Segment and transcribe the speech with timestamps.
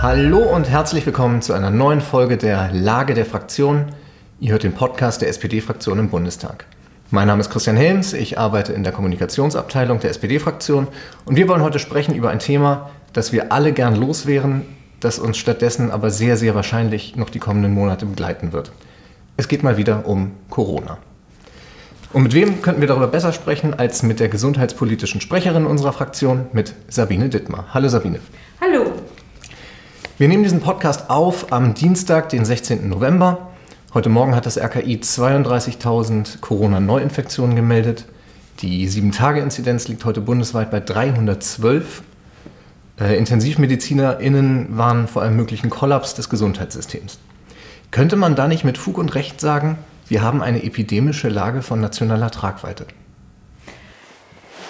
[0.00, 3.86] Hallo und herzlich willkommen zu einer neuen Folge der Lage der Fraktion.
[4.38, 6.66] Ihr hört den Podcast der SPD-Fraktion im Bundestag.
[7.10, 10.86] Mein Name ist Christian Helms, ich arbeite in der Kommunikationsabteilung der SPD-Fraktion
[11.24, 14.66] und wir wollen heute sprechen über ein Thema, das wir alle gern los wären,
[15.00, 18.70] das uns stattdessen aber sehr, sehr wahrscheinlich noch die kommenden Monate begleiten wird.
[19.36, 20.98] Es geht mal wieder um Corona.
[22.12, 26.46] Und mit wem könnten wir darüber besser sprechen als mit der gesundheitspolitischen Sprecherin unserer Fraktion,
[26.52, 27.66] mit Sabine Dittmar.
[27.74, 28.20] Hallo Sabine.
[28.60, 28.92] Hallo.
[30.18, 32.88] Wir nehmen diesen Podcast auf am Dienstag, den 16.
[32.88, 33.52] November.
[33.94, 38.04] Heute Morgen hat das RKI 32.000 Corona-Neuinfektionen gemeldet.
[38.58, 42.02] Die 7-Tage-Inzidenz liegt heute bundesweit bei 312.
[42.98, 47.20] Äh, IntensivmedizinerInnen waren vor einem möglichen Kollaps des Gesundheitssystems.
[47.92, 51.80] Könnte man da nicht mit Fug und Recht sagen, wir haben eine epidemische Lage von
[51.80, 52.88] nationaler Tragweite?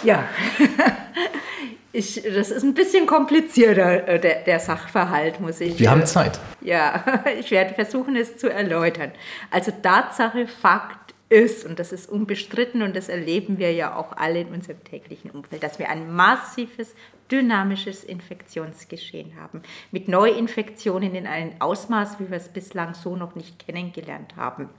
[0.04, 0.24] Ja,
[1.92, 5.78] Ich, das ist ein bisschen komplizierter, äh, der, der Sachverhalt, muss ich.
[5.78, 6.38] Wir äh, haben Zeit.
[6.60, 7.02] Ja,
[7.40, 9.12] ich werde versuchen, es zu erläutern.
[9.50, 14.40] Also Tatsache, Fakt ist, und das ist unbestritten und das erleben wir ja auch alle
[14.40, 16.94] in unserem täglichen Umfeld, dass wir ein massives,
[17.30, 19.62] dynamisches Infektionsgeschehen haben.
[19.90, 24.70] Mit Neuinfektionen in einem Ausmaß, wie wir es bislang so noch nicht kennengelernt haben.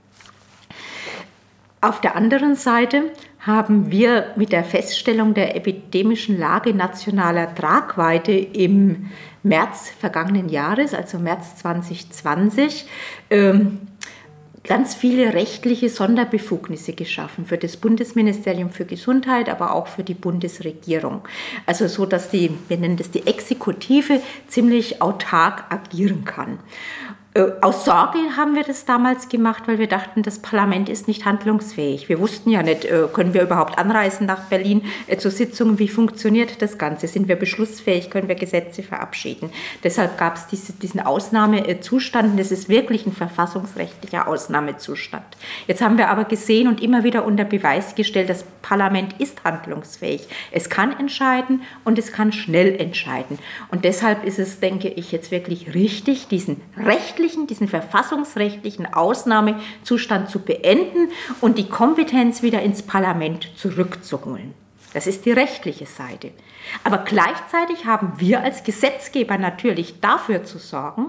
[1.82, 3.04] Auf der anderen Seite
[3.38, 9.10] haben wir mit der Feststellung der epidemischen Lage nationaler Tragweite im
[9.42, 12.86] März vergangenen Jahres, also März 2020,
[13.30, 13.78] ähm,
[14.64, 21.22] ganz viele rechtliche Sonderbefugnisse geschaffen für das Bundesministerium für Gesundheit, aber auch für die Bundesregierung.
[21.64, 26.58] Also so, dass die, wir nennen das die Exekutive, ziemlich autark agieren kann.
[27.32, 31.24] Äh, aus Sorge haben wir das damals gemacht, weil wir dachten, das Parlament ist nicht
[31.24, 32.08] handlungsfähig.
[32.08, 35.86] Wir wussten ja nicht, äh, können wir überhaupt anreisen nach Berlin äh, zu Sitzungen, wie
[35.86, 37.06] funktioniert das Ganze?
[37.06, 39.50] Sind wir beschlussfähig, können wir Gesetze verabschieden?
[39.84, 42.36] Deshalb gab es diese, diesen Ausnahmezustand.
[42.38, 45.24] Das ist wirklich ein verfassungsrechtlicher Ausnahmezustand.
[45.68, 50.26] Jetzt haben wir aber gesehen und immer wieder unter Beweis gestellt, das Parlament ist handlungsfähig.
[50.50, 53.38] Es kann entscheiden und es kann schnell entscheiden.
[53.70, 60.28] Und deshalb ist es, denke ich, jetzt wirklich richtig, diesen rechtlichen rechtlichen, diesen verfassungsrechtlichen Ausnahmezustand
[60.30, 61.08] zu beenden
[61.40, 64.54] und die Kompetenz wieder ins Parlament zurückzuholen.
[64.92, 66.32] Das ist die rechtliche Seite.
[66.82, 71.06] Aber gleichzeitig haben wir als Gesetzgeber natürlich dafür zu sorgen,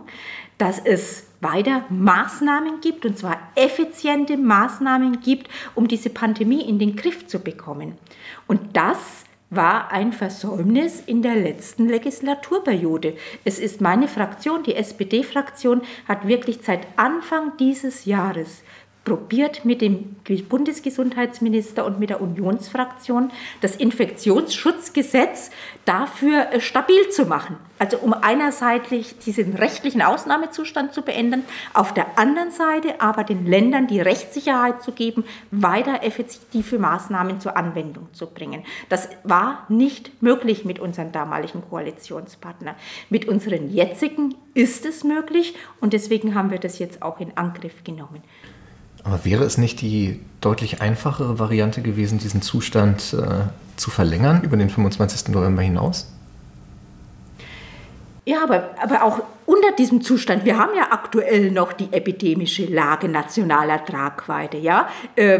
[0.59, 6.96] dass es weiter Maßnahmen gibt, und zwar effiziente Maßnahmen gibt, um diese Pandemie in den
[6.96, 7.98] Griff zu bekommen.
[8.46, 13.16] Und das war ein Versäumnis in der letzten Legislaturperiode.
[13.44, 18.63] Es ist meine Fraktion, die SPD-Fraktion, hat wirklich seit Anfang dieses Jahres
[19.03, 20.16] probiert mit dem
[20.47, 25.50] Bundesgesundheitsminister und mit der Unionsfraktion das Infektionsschutzgesetz
[25.85, 27.57] dafür äh, stabil zu machen.
[27.79, 28.90] Also um einerseits
[29.25, 34.91] diesen rechtlichen Ausnahmezustand zu beenden, auf der anderen Seite aber den Ländern die Rechtssicherheit zu
[34.91, 38.63] geben, weiter effektive Maßnahmen zur Anwendung zu bringen.
[38.90, 42.75] Das war nicht möglich mit unserem damaligen Koalitionspartner.
[43.09, 47.84] Mit unseren jetzigen ist es möglich und deswegen haben wir das jetzt auch in Angriff
[47.84, 48.22] genommen.
[49.03, 54.57] Aber wäre es nicht die deutlich einfachere Variante gewesen, diesen Zustand äh, zu verlängern über
[54.57, 55.29] den 25.
[55.29, 56.12] November hinaus?
[58.25, 63.09] Ja, aber, aber auch unter diesem Zustand, wir haben ja aktuell noch die epidemische Lage
[63.09, 64.88] nationaler Tragweite, ja.
[65.16, 65.40] Äh,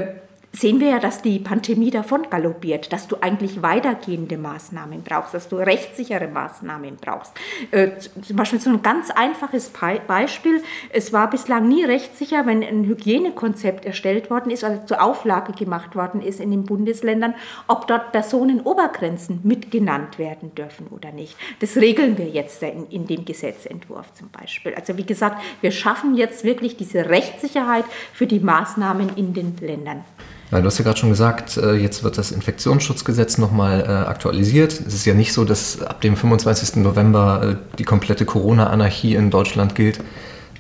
[0.53, 5.47] sehen wir ja, dass die Pandemie davon galoppiert, dass du eigentlich weitergehende Maßnahmen brauchst, dass
[5.47, 7.34] du rechtssichere Maßnahmen brauchst.
[7.72, 9.72] Äh, zum Beispiel so ein ganz einfaches
[10.07, 10.62] Beispiel.
[10.91, 15.95] Es war bislang nie rechtssicher, wenn ein Hygienekonzept erstellt worden ist, also zur Auflage gemacht
[15.95, 17.33] worden ist in den Bundesländern,
[17.68, 21.38] ob dort Personenobergrenzen mitgenannt werden dürfen oder nicht.
[21.59, 24.73] Das regeln wir jetzt in dem Gesetzentwurf zum Beispiel.
[24.75, 30.03] Also wie gesagt, wir schaffen jetzt wirklich diese Rechtssicherheit für die Maßnahmen in den Ländern.
[30.51, 34.73] Ja, du hast ja gerade schon gesagt, äh, jetzt wird das Infektionsschutzgesetz nochmal äh, aktualisiert.
[34.73, 36.77] Es ist ja nicht so, dass ab dem 25.
[36.77, 40.01] November äh, die komplette Corona-Anarchie in Deutschland gilt,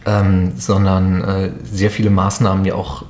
[0.05, 3.03] ähm, sondern sehr viele Maßnahmen ja auch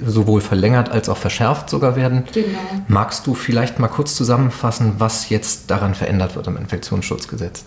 [0.00, 2.24] sowohl verlängert als auch verschärft sogar werden.
[2.32, 2.46] Genau.
[2.88, 7.64] Magst du vielleicht mal kurz zusammenfassen, was jetzt daran verändert wird im Infektionsschutzgesetz?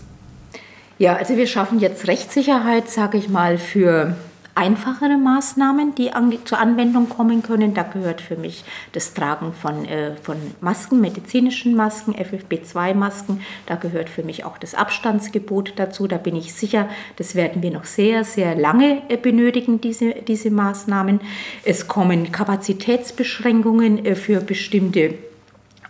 [0.98, 4.14] Ja, also wir schaffen jetzt Rechtssicherheit, sage ich mal, für
[4.54, 7.74] einfachere Maßnahmen, die an, zur Anwendung kommen können.
[7.74, 13.40] Da gehört für mich das Tragen von, äh, von Masken, medizinischen Masken, FFP2-Masken.
[13.66, 16.06] Da gehört für mich auch das Abstandsgebot dazu.
[16.06, 20.50] Da bin ich sicher, das werden wir noch sehr, sehr lange äh, benötigen, diese, diese
[20.50, 21.20] Maßnahmen.
[21.64, 25.29] Es kommen Kapazitätsbeschränkungen äh, für bestimmte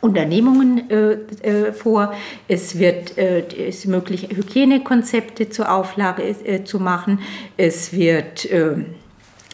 [0.00, 1.12] Unternehmungen äh,
[1.42, 2.14] äh, vor.
[2.48, 7.20] Es wird äh, es möglich, Hygienekonzepte zur Auflage äh, zu machen.
[7.56, 8.86] Es wird ähm,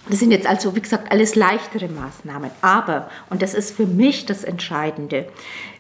[0.09, 2.51] das sind jetzt also, wie gesagt, alles leichtere Maßnahmen.
[2.63, 5.27] Aber, und das ist für mich das Entscheidende,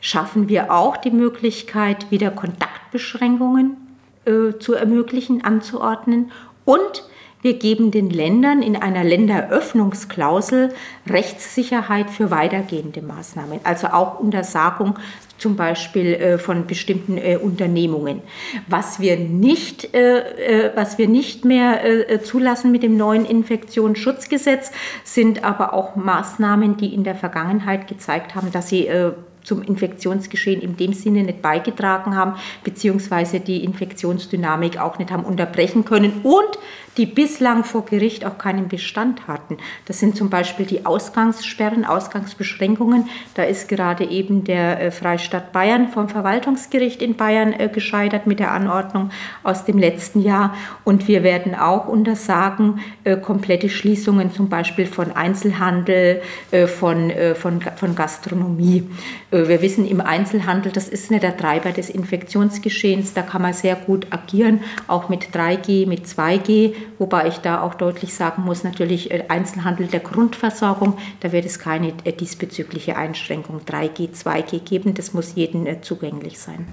[0.01, 3.77] schaffen wir auch die Möglichkeit, wieder Kontaktbeschränkungen
[4.25, 6.33] äh, zu ermöglichen, anzuordnen
[6.65, 7.09] und
[7.47, 10.75] wir geben den Ländern in einer Länderöffnungsklausel
[11.09, 14.99] Rechtssicherheit für weitergehende Maßnahmen, also auch Untersagung
[15.39, 18.23] zum Beispiel äh, von bestimmten äh, Unternehmungen.
[18.67, 24.73] Was wir nicht, äh, was wir nicht mehr zulassen mit dem neuen Infektionsschutzgesetz,
[25.05, 28.91] sind aber auch Maßnahmen, die in der Vergangenheit gezeigt haben, dass sie
[29.45, 32.35] zum Infektionsgeschehen in dem Sinne nicht beigetragen haben,
[32.65, 36.59] beziehungsweise die Infektionsdynamik auch nicht haben unterbrechen können und
[36.97, 39.59] die bislang vor Gericht auch keinen Bestand hatten.
[39.85, 43.09] Das sind zum Beispiel die Ausgangssperren, Ausgangsbeschränkungen.
[43.35, 48.39] Da ist gerade eben der äh, Freistaat Bayern vom Verwaltungsgericht in Bayern äh, gescheitert mit
[48.39, 49.11] der Anordnung
[49.43, 50.55] aus dem letzten Jahr.
[50.85, 56.23] Und wir werden auch untersagen, äh, komplette Schließungen zum Beispiel von Einzelhandel,
[56.79, 58.89] von, von, von Gastronomie.
[59.31, 63.15] Wir wissen im Einzelhandel, das ist nicht der Treiber des Infektionsgeschehens.
[63.15, 67.75] Da kann man sehr gut agieren, auch mit 3G, mit 2G wobei ich da auch
[67.75, 73.61] deutlich sagen muss, natürlich äh, Einzelhandel der Grundversorgung, da wird es keine äh, diesbezügliche Einschränkung
[73.67, 76.67] 3G, 2G geben, das muss jedem äh, zugänglich sein.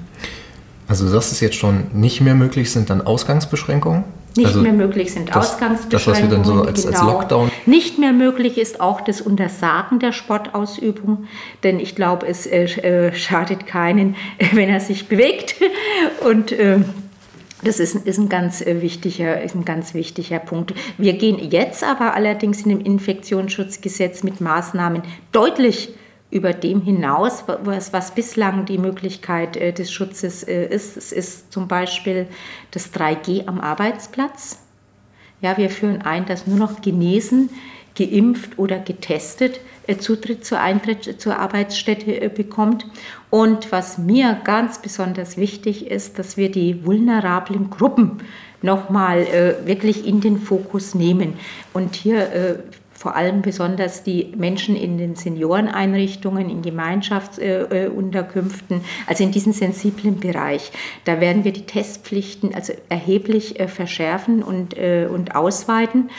[0.87, 4.03] Also das ist jetzt schon nicht mehr möglich, sind dann Ausgangsbeschränkungen?
[4.35, 5.91] Nicht also mehr möglich sind das, Ausgangsbeschränkungen.
[5.91, 6.97] Das, was wir dann so als, genau.
[6.97, 7.51] als Lockdown.
[7.67, 11.25] Nicht mehr möglich ist auch das Untersagen der Sportausübung,
[11.63, 14.15] denn ich glaube, es äh, schadet keinen,
[14.53, 15.55] wenn er sich bewegt.
[16.27, 16.79] Und äh,
[17.63, 20.73] das ist, ist, ein ganz äh, wichtiger, ist ein ganz wichtiger Punkt.
[20.97, 25.93] Wir gehen jetzt aber allerdings in dem Infektionsschutzgesetz mit Maßnahmen deutlich
[26.29, 30.97] über dem hinaus, was, was bislang die Möglichkeit äh, des Schutzes äh, ist.
[30.97, 32.27] Es ist zum Beispiel
[32.71, 34.59] das 3G am Arbeitsplatz.
[35.41, 37.49] Ja, wir führen ein, dass nur noch genesen,
[37.95, 39.59] geimpft oder getestet
[39.99, 42.85] Zutritt zur, Eintritt, zur Arbeitsstätte bekommt.
[43.33, 48.21] Und was mir ganz besonders wichtig ist, dass wir die vulnerablen Gruppen
[48.61, 51.33] nochmal äh, wirklich in den Fokus nehmen.
[51.73, 52.57] Und hier äh,
[52.93, 60.71] vor allem besonders die Menschen in den Senioreneinrichtungen, in Gemeinschaftsunterkünften, also in diesem sensiblen Bereich.
[61.03, 66.11] Da werden wir die Testpflichten also erheblich verschärfen und, und ausweiten.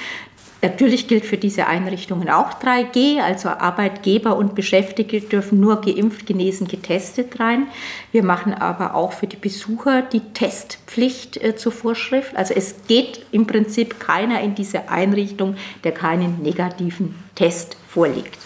[0.65, 6.67] Natürlich gilt für diese Einrichtungen auch 3G, also Arbeitgeber und Beschäftigte dürfen nur geimpft, genesen,
[6.67, 7.67] getestet rein.
[8.13, 12.35] Wir machen aber auch für die Besucher die Testpflicht äh, zur Vorschrift.
[12.35, 18.39] Also es geht im Prinzip keiner in diese Einrichtung, der keinen negativen Test vorlegt.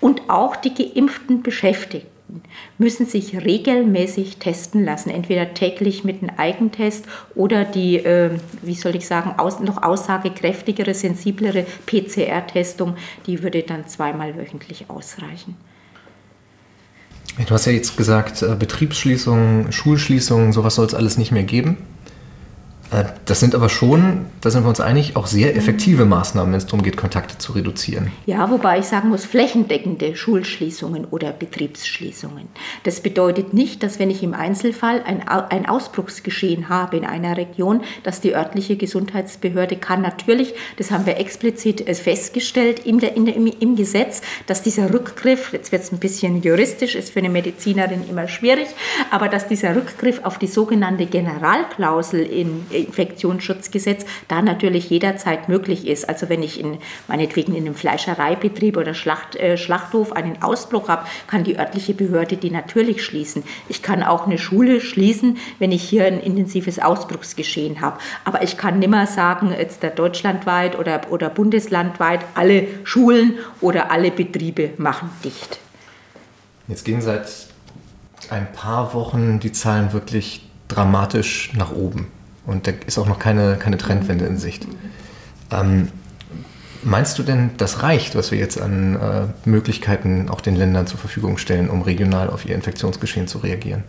[0.00, 2.13] Und auch die geimpften Beschäftigten
[2.78, 7.04] müssen sich regelmäßig testen lassen, entweder täglich mit einem Eigentest
[7.34, 8.30] oder die, äh,
[8.62, 12.94] wie soll ich sagen, aus, noch aussagekräftigere, sensiblere PCR-Testung,
[13.26, 15.56] die würde dann zweimal wöchentlich ausreichen.
[17.46, 21.78] Du hast ja jetzt gesagt, äh, Betriebsschließungen, Schulschließungen, sowas soll es alles nicht mehr geben.
[22.90, 26.58] Äh, das sind aber schon, da sind wir uns einig, auch sehr effektive Maßnahmen, wenn
[26.58, 28.12] es darum geht, Kontakte zu reduzieren.
[28.26, 32.48] Ja, wobei ich sagen muss, flächendeckende Schulschließungen oder Betriebsschließungen.
[32.84, 37.82] Das bedeutet nicht, dass wenn ich im Einzelfall ein, ein Ausbruchsgeschehen habe in einer Region,
[38.02, 43.26] dass die örtliche Gesundheitsbehörde kann natürlich, das haben wir explizit äh, festgestellt in der, in
[43.26, 47.20] der, im, im Gesetz, dass dieser Rückgriff, jetzt wird es ein bisschen juristisch, ist für
[47.20, 48.66] eine Medizinerin immer schwierig,
[49.10, 56.08] aber dass dieser Rückgriff auf die sogenannte Generalklausel in Infektionsschutzgesetz da natürlich jederzeit möglich ist.
[56.08, 56.78] Also wenn ich in,
[57.08, 62.36] meinetwegen in einem Fleischereibetrieb oder Schlacht, äh, Schlachthof einen Ausbruch habe, kann die örtliche Behörde
[62.36, 63.42] die natürlich schließen.
[63.68, 67.98] Ich kann auch eine Schule schließen, wenn ich hier ein intensives Ausbruchsgeschehen habe.
[68.24, 74.10] Aber ich kann nimmer sagen, jetzt da deutschlandweit oder, oder bundeslandweit alle Schulen oder alle
[74.10, 75.58] Betriebe machen dicht.
[76.68, 77.28] Jetzt gehen seit
[78.30, 82.10] ein paar Wochen die Zahlen wirklich dramatisch nach oben.
[82.46, 84.66] Und da ist auch noch keine, keine Trendwende in Sicht.
[85.50, 85.88] Ähm,
[86.82, 90.98] meinst du denn, das reicht, was wir jetzt an äh, Möglichkeiten auch den Ländern zur
[90.98, 93.84] Verfügung stellen, um regional auf ihr Infektionsgeschehen zu reagieren?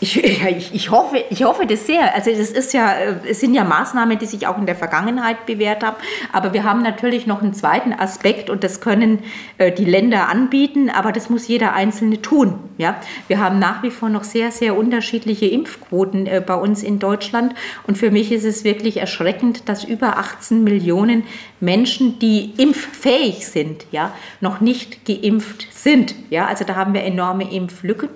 [0.00, 0.22] Ich
[0.58, 2.14] Ich, ich, hoffe, ich hoffe das sehr.
[2.14, 2.94] Also das ist ja,
[3.28, 5.96] es sind ja Maßnahmen, die sich auch in der Vergangenheit bewährt haben.
[6.32, 9.20] Aber wir haben natürlich noch einen zweiten Aspekt und das können
[9.58, 12.58] äh, die Länder anbieten, aber das muss jeder Einzelne tun.
[12.78, 13.00] Ja?
[13.26, 17.54] Wir haben nach wie vor noch sehr, sehr unterschiedliche Impfquoten äh, bei uns in Deutschland.
[17.86, 21.24] Und für mich ist es wirklich erschreckend, dass über 18 Millionen
[21.60, 26.14] Menschen, die impffähig sind, ja, noch nicht geimpft sind.
[26.30, 26.46] Ja?
[26.46, 28.08] Also da haben wir enorme Impflücken.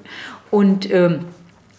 [0.51, 1.21] Und ähm,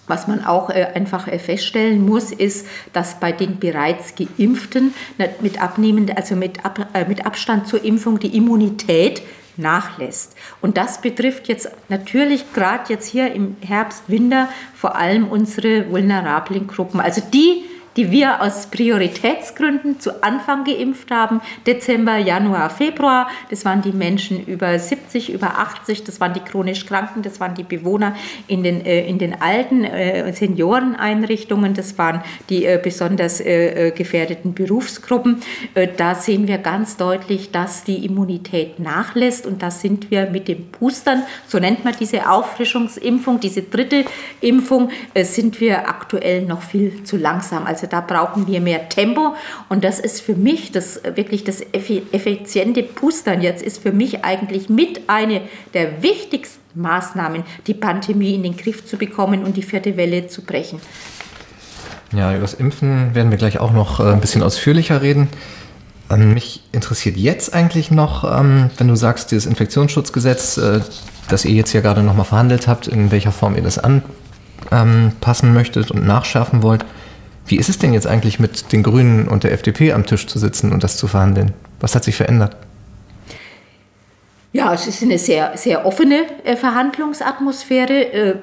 [0.07, 4.93] was man auch äh, einfach äh, feststellen muss, ist, dass bei den bereits Geimpften
[5.41, 9.21] mit, abnehmend, also mit, Ab, äh, mit Abstand zur Impfung die Immunität
[9.55, 10.35] nachlässt.
[10.61, 16.67] Und das betrifft jetzt natürlich gerade jetzt hier im Herbst, Winter vor allem unsere vulnerablen
[16.67, 16.99] Gruppen.
[16.99, 17.63] Also die,
[17.95, 21.41] die wir aus Prioritätsgründen zu Anfang geimpft haben.
[21.65, 23.27] Dezember, Januar, Februar.
[23.49, 26.03] Das waren die Menschen über 70, über 80.
[26.03, 27.21] Das waren die chronisch Kranken.
[27.21, 28.15] Das waren die Bewohner
[28.47, 31.73] in den, äh, in den alten äh, Senioreneinrichtungen.
[31.73, 35.41] Das waren die äh, besonders äh, äh, gefährdeten Berufsgruppen.
[35.73, 39.45] Äh, da sehen wir ganz deutlich, dass die Immunität nachlässt.
[39.45, 44.05] Und da sind wir mit den Boostern, so nennt man diese Auffrischungsimpfung, diese dritte
[44.41, 47.65] Impfung, sind wir aktuell noch viel zu langsam.
[47.65, 49.35] Also also da brauchen wir mehr Tempo
[49.67, 54.69] und das ist für mich das wirklich das effiziente Pustern jetzt ist für mich eigentlich
[54.69, 55.41] mit eine
[55.73, 60.43] der wichtigsten Maßnahmen, die Pandemie in den Griff zu bekommen und die vierte Welle zu
[60.43, 60.79] brechen.
[62.13, 65.27] Ja, über das Impfen werden wir gleich auch noch äh, ein bisschen ausführlicher reden.
[66.09, 70.79] Ähm, mich interessiert jetzt eigentlich noch, ähm, wenn du sagst, dieses Infektionsschutzgesetz, äh,
[71.27, 75.91] das ihr jetzt ja gerade nochmal verhandelt habt, in welcher Form ihr das anpassen möchtet
[75.91, 76.85] und nachschärfen wollt.
[77.45, 80.39] Wie ist es denn jetzt eigentlich mit den Grünen und der FDP am Tisch zu
[80.39, 81.53] sitzen und das zu verhandeln?
[81.79, 82.55] Was hat sich verändert?
[84.53, 88.39] Ja, es ist eine sehr, sehr offene äh, Verhandlungsatmosphäre.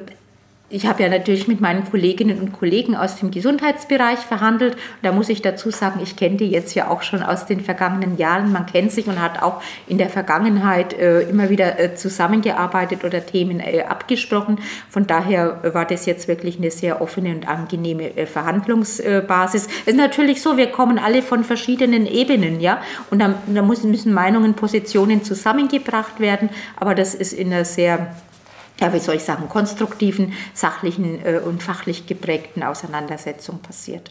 [0.72, 4.76] Ich habe ja natürlich mit meinen Kolleginnen und Kollegen aus dem Gesundheitsbereich verhandelt.
[5.02, 8.18] Da muss ich dazu sagen, ich kenne die jetzt ja auch schon aus den vergangenen
[8.18, 8.52] Jahren.
[8.52, 13.26] Man kennt sich und hat auch in der Vergangenheit äh, immer wieder äh, zusammengearbeitet oder
[13.26, 14.60] Themen äh, abgesprochen.
[14.88, 19.66] Von daher war das jetzt wirklich eine sehr offene und angenehme Verhandlungsbasis.
[19.66, 24.54] Es ist natürlich so, wir kommen alle von verschiedenen Ebenen, ja, und da, müssen Meinungen,
[24.54, 26.48] Positionen zusammengebracht werden.
[26.76, 28.14] Aber das ist in einer sehr
[28.80, 34.10] ja, wie soll ich sagen, konstruktiven, sachlichen äh, und fachlich geprägten Auseinandersetzung passiert.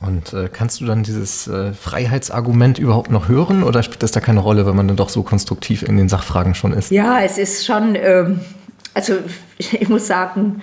[0.00, 4.20] Und äh, kannst du dann dieses äh, Freiheitsargument überhaupt noch hören oder spielt das da
[4.20, 6.90] keine Rolle, wenn man dann doch so konstruktiv in den Sachfragen schon ist?
[6.90, 8.40] Ja, es ist schon, ähm,
[8.92, 9.14] also
[9.58, 10.60] ich muss sagen,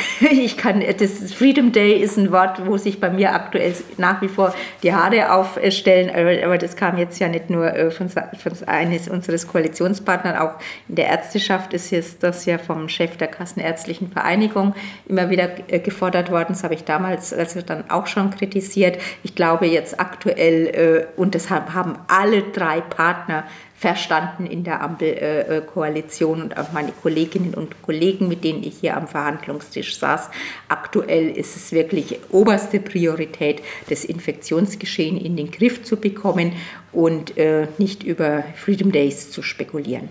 [0.30, 4.28] ich kann, das Freedom Day ist ein Wort, wo sich bei mir aktuell nach wie
[4.28, 6.10] vor die Haare aufstellen,
[6.44, 8.22] aber das kam jetzt ja nicht nur äh, von, von
[8.66, 10.54] eines unseres Koalitionspartners, auch
[10.88, 14.74] in der Ärzteschaft ist jetzt das ja vom Chef der Kassenärztlichen Vereinigung
[15.06, 16.48] immer wieder äh, gefordert worden.
[16.50, 18.98] Das habe ich damals also dann auch schon kritisiert.
[19.22, 23.44] Ich glaube jetzt aktuell, äh, und deshalb haben alle drei Partner
[23.82, 29.08] verstanden in der Ampelkoalition und auch meine Kolleginnen und Kollegen, mit denen ich hier am
[29.08, 30.30] Verhandlungstisch saß.
[30.68, 33.60] Aktuell ist es wirklich oberste Priorität,
[33.90, 36.52] das Infektionsgeschehen in den Griff zu bekommen
[36.92, 40.10] und äh, nicht über Freedom Days zu spekulieren.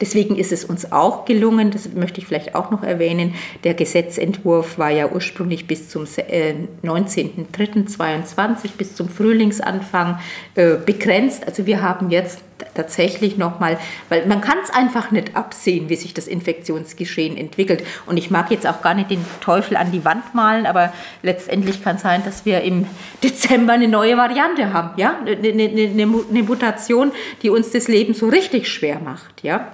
[0.00, 4.78] Deswegen ist es uns auch gelungen, das möchte ich vielleicht auch noch erwähnen, der Gesetzentwurf
[4.78, 10.20] war ja ursprünglich bis zum 19.03.2022, äh, bis zum Frühlingsanfang
[10.54, 11.44] äh, begrenzt.
[11.46, 16.14] Also wir haben jetzt tatsächlich nochmal, weil man kann es einfach nicht absehen, wie sich
[16.14, 17.84] das Infektionsgeschehen entwickelt.
[18.06, 21.82] Und ich mag jetzt auch gar nicht den Teufel an die Wand malen, aber letztendlich
[21.82, 22.86] kann es sein, dass wir im
[23.22, 25.90] Dezember eine neue Variante haben, ja, eine, eine,
[26.30, 27.12] eine Mutation,
[27.42, 29.72] die uns das Leben so richtig schwer macht, ja.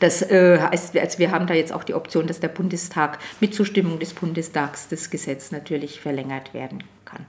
[0.00, 3.54] Das äh, heißt, also wir haben da jetzt auch die Option, dass der Bundestag mit
[3.54, 7.26] Zustimmung des Bundestags das Gesetz natürlich verlängert werden kann.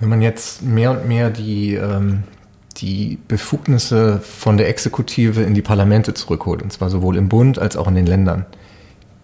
[0.00, 2.24] Wenn man jetzt mehr und mehr die ähm,
[2.82, 7.76] die Befugnisse von der Exekutive in die Parlamente zurückholt, und zwar sowohl im Bund als
[7.76, 8.44] auch in den Ländern.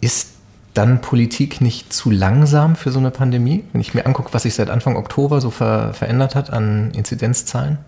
[0.01, 0.31] Ist
[0.75, 3.65] dann Politik nicht zu langsam für so eine Pandemie?
[3.73, 7.79] Wenn ich mir angucke, was sich seit Anfang Oktober so ver verändert hat an Inzidenzzahlen?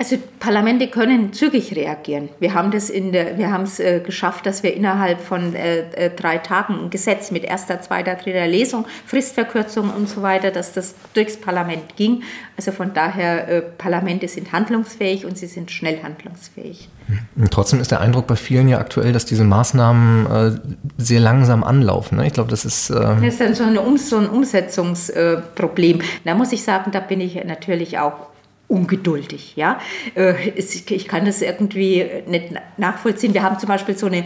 [0.00, 2.30] Also Parlamente können zügig reagieren.
[2.38, 5.80] Wir haben das in der, wir haben es äh, geschafft, dass wir innerhalb von äh,
[5.90, 10.72] äh, drei Tagen ein Gesetz mit erster, zweiter, dritter Lesung, Fristverkürzung und so weiter, dass
[10.72, 12.22] das durchs Parlament ging.
[12.56, 16.88] Also von daher, äh, Parlamente sind handlungsfähig und sie sind schnell handlungsfähig.
[17.36, 20.58] Und trotzdem ist der Eindruck bei vielen ja aktuell, dass diese Maßnahmen äh,
[20.96, 22.16] sehr langsam anlaufen.
[22.16, 22.26] Ne?
[22.26, 22.88] Ich glaube, das ist.
[22.88, 26.00] Ähm das ist dann so, eine so ein Umsetzungsproblem.
[26.24, 28.30] da muss ich sagen, da bin ich natürlich auch
[28.70, 29.56] ungeduldig.
[29.56, 29.80] Ja?
[30.14, 33.34] Äh, ich kann das irgendwie nicht nachvollziehen.
[33.34, 34.24] Wir haben zum Beispiel so eine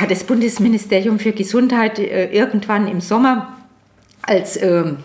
[0.00, 3.58] hat das Bundesministerium für Gesundheit irgendwann im Sommer
[4.22, 4.96] als ähm,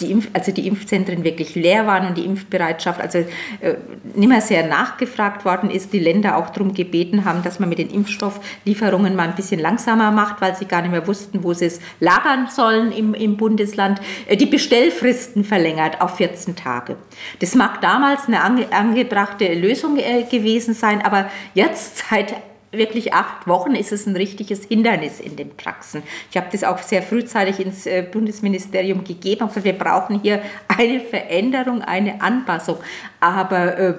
[0.00, 3.74] die, Impf also die Impfzentren wirklich leer waren und die Impfbereitschaft also äh,
[4.14, 7.78] nicht mehr sehr nachgefragt worden ist, die Länder auch darum gebeten haben, dass man mit
[7.78, 11.66] den Impfstofflieferungen mal ein bisschen langsamer macht, weil sie gar nicht mehr wussten, wo sie
[11.66, 16.96] es lagern sollen im, im Bundesland, äh, die Bestellfristen verlängert auf 14 Tage.
[17.40, 22.34] Das mag damals eine ange angebrachte Lösung äh, gewesen sein, aber jetzt seit
[22.72, 26.02] wirklich acht Wochen ist es ein richtiges Hindernis in den Praxen.
[26.30, 31.00] Ich habe das auch sehr frühzeitig ins äh, Bundesministerium gegeben gesagt, wir brauchen hier eine
[31.00, 32.78] Veränderung, eine Anpassung.
[33.20, 33.94] Aber äh,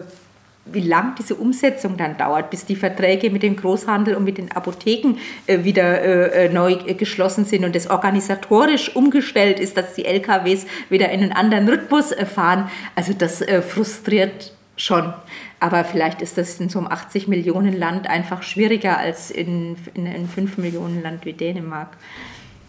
[0.73, 4.51] wie lang diese Umsetzung dann dauert, bis die Verträge mit dem Großhandel und mit den
[4.51, 5.15] Apotheken
[5.47, 10.05] äh, wieder äh, äh neu äh, geschlossen sind und das organisatorisch umgestellt ist, dass die
[10.05, 12.69] LKWs wieder in einen anderen Rhythmus fahren.
[12.95, 15.13] Also das frustriert schon.
[15.59, 20.07] Aber vielleicht ist das in so einem 80 Millionen Land einfach schwieriger als in, in
[20.07, 21.98] einem 5 Millionen Land wie Dänemark.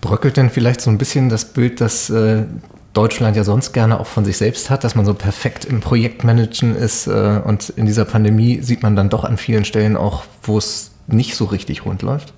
[0.00, 2.44] Bröckelt denn vielleicht so ein bisschen das Bild, das äh,
[2.92, 6.74] Deutschland ja sonst gerne auch von sich selbst hat, dass man so perfekt im Projektmanagen
[6.74, 10.58] ist äh, und in dieser Pandemie sieht man dann doch an vielen Stellen auch, wo
[10.58, 12.32] es nicht so richtig rund läuft?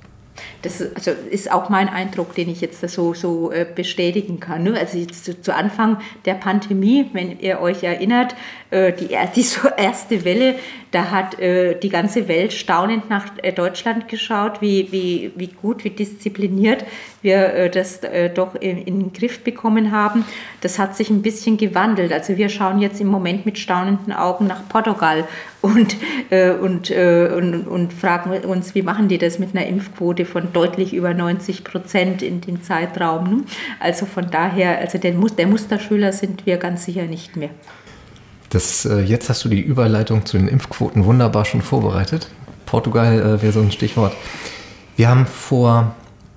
[0.62, 4.62] Das also ist auch mein Eindruck, den ich jetzt so, so äh, bestätigen kann.
[4.62, 4.79] Ne?
[4.79, 8.35] Also zu, zu, Anfang der Pandemie, wenn ihr euch erinnert,
[8.73, 10.55] die, die so erste Welle,
[10.91, 15.91] da hat äh, die ganze Welt staunend nach Deutschland geschaut, wie, wie, wie gut, wie
[15.91, 16.85] diszipliniert
[17.23, 18.00] wir das
[18.35, 20.25] doch in, in den Griff bekommen haben.
[20.61, 22.12] Das hat sich ein bisschen gewandelt.
[22.12, 25.25] Also wir schauen jetzt im Moment mit staunenden Augen nach Portugal
[25.62, 25.97] und,
[26.61, 31.14] und, und, und fragen uns, wie machen die das mit einer Impfquote von deutlich über
[31.14, 33.25] 90 Prozent in dem Zeitraum.
[33.25, 33.45] Ne?
[33.79, 37.50] Also von daher, also der, der Musterschüler sind wir ganz sicher nicht mehr.
[38.53, 42.29] Das, äh, jetzt hast du die Überleitung zu den Impfquoten wunderbar schon vorbereitet.
[42.67, 44.15] Portugal äh, wäre so ein Stichwort.
[44.95, 45.95] Wir haben vor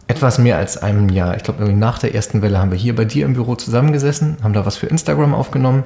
[0.08, 3.04] etwas mehr als einem Jahr, ich glaube nach der ersten Welle, haben wir hier bei
[3.04, 5.84] dir im Büro zusammengesessen, haben da was für Instagram aufgenommen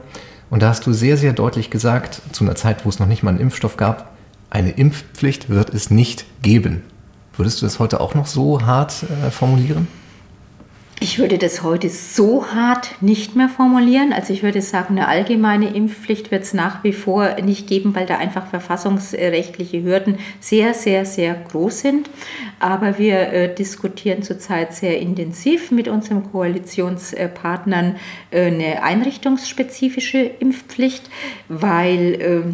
[0.52, 3.24] und da hast du sehr, sehr deutlich gesagt, zu einer Zeit, wo es noch nicht
[3.24, 4.12] mal einen Impfstoff gab,
[4.52, 6.84] eine Impfpflicht wird es nicht geben.
[7.38, 9.88] Würdest du das heute auch noch so hart äh, formulieren?
[11.02, 14.12] Ich würde das heute so hart nicht mehr formulieren.
[14.12, 18.06] Also ich würde sagen, eine allgemeine Impfpflicht wird es nach wie vor nicht geben, weil
[18.06, 22.10] da einfach verfassungsrechtliche Hürden sehr, sehr, sehr groß sind.
[22.60, 27.96] Aber wir äh, diskutieren zurzeit sehr intensiv mit unseren Koalitionspartnern
[28.32, 31.10] äh, eine einrichtungsspezifische Impfpflicht,
[31.48, 32.54] weil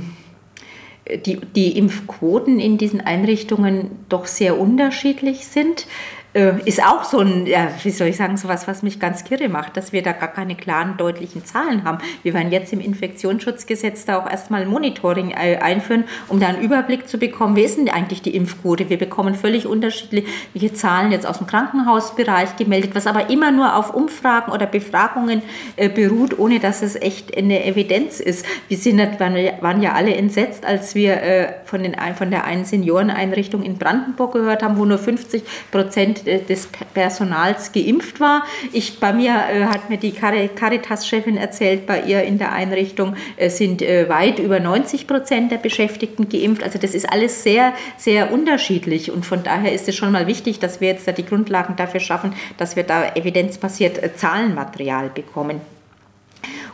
[1.07, 5.87] äh, die, die Impfquoten in diesen Einrichtungen doch sehr unterschiedlich sind.
[6.35, 9.47] Äh, ist auch so ein, ja, wie soll ich sagen, sowas, was mich ganz kirre
[9.47, 11.99] macht, dass wir da gar keine klaren, deutlichen Zahlen haben.
[12.23, 17.07] Wir werden jetzt im Infektionsschutzgesetz da auch erstmal Monitoring äh, einführen, um da einen Überblick
[17.07, 18.89] zu bekommen, wie ist denn eigentlich die Impfquote?
[18.89, 23.93] Wir bekommen völlig unterschiedliche Zahlen jetzt aus dem Krankenhausbereich gemeldet, was aber immer nur auf
[23.93, 25.41] Umfragen oder Befragungen
[25.77, 28.45] äh, beruht, ohne dass es echt eine Evidenz ist.
[28.67, 33.63] Wir sind, waren ja alle entsetzt, als wir äh, von, den, von der einen Senioreneinrichtung
[33.63, 38.45] in Brandenburg gehört haben, wo nur 50 Prozent des Personals geimpft war.
[38.71, 43.49] Ich, bei mir äh, hat mir die Caritas-Chefin erzählt, bei ihr in der Einrichtung äh,
[43.49, 46.63] sind äh, weit über 90 Prozent der Beschäftigten geimpft.
[46.63, 50.59] Also das ist alles sehr, sehr unterschiedlich und von daher ist es schon mal wichtig,
[50.59, 55.61] dass wir jetzt da die Grundlagen dafür schaffen, dass wir da evidenzbasiert äh, Zahlenmaterial bekommen.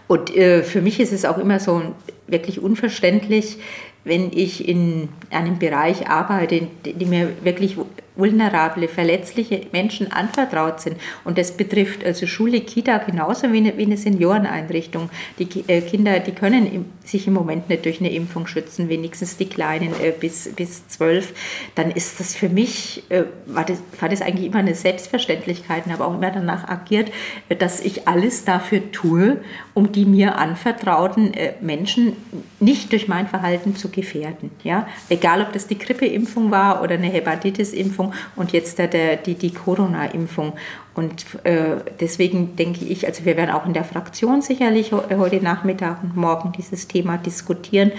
[0.07, 1.81] Und äh, für mich ist es auch immer so
[2.27, 3.57] wirklich unverständlich,
[4.03, 7.77] wenn ich in einem Bereich arbeite, die mir wirklich
[8.15, 10.97] vulnerable, verletzliche Menschen anvertraut sind.
[11.23, 15.09] Und das betrifft also Schule, Kita genauso wie eine, Senioreneinrichtung.
[15.39, 19.45] Die äh, Kinder, die können sich im Moment nicht durch eine Impfung schützen, wenigstens die
[19.45, 21.33] Kleinen äh, bis, bis zwölf.
[21.75, 25.93] Dann ist das für mich, äh, war, das, war das eigentlich immer eine Selbstverständlichkeit und
[25.93, 27.11] habe auch immer danach agiert,
[27.59, 29.37] dass ich alles dafür tue,
[29.73, 32.13] um die mir anvertrauten Menschen
[32.59, 34.51] nicht durch mein Verhalten zu gefährden.
[34.63, 34.87] Ja?
[35.09, 38.00] Egal, ob das die Grippeimpfung war oder eine Hepatitis-Impfung
[38.35, 40.53] und jetzt der, der, die, die Corona-Impfung.
[40.93, 46.03] Und äh, deswegen denke ich, also wir werden auch in der Fraktion sicherlich heute Nachmittag
[46.03, 47.91] und morgen dieses Thema diskutieren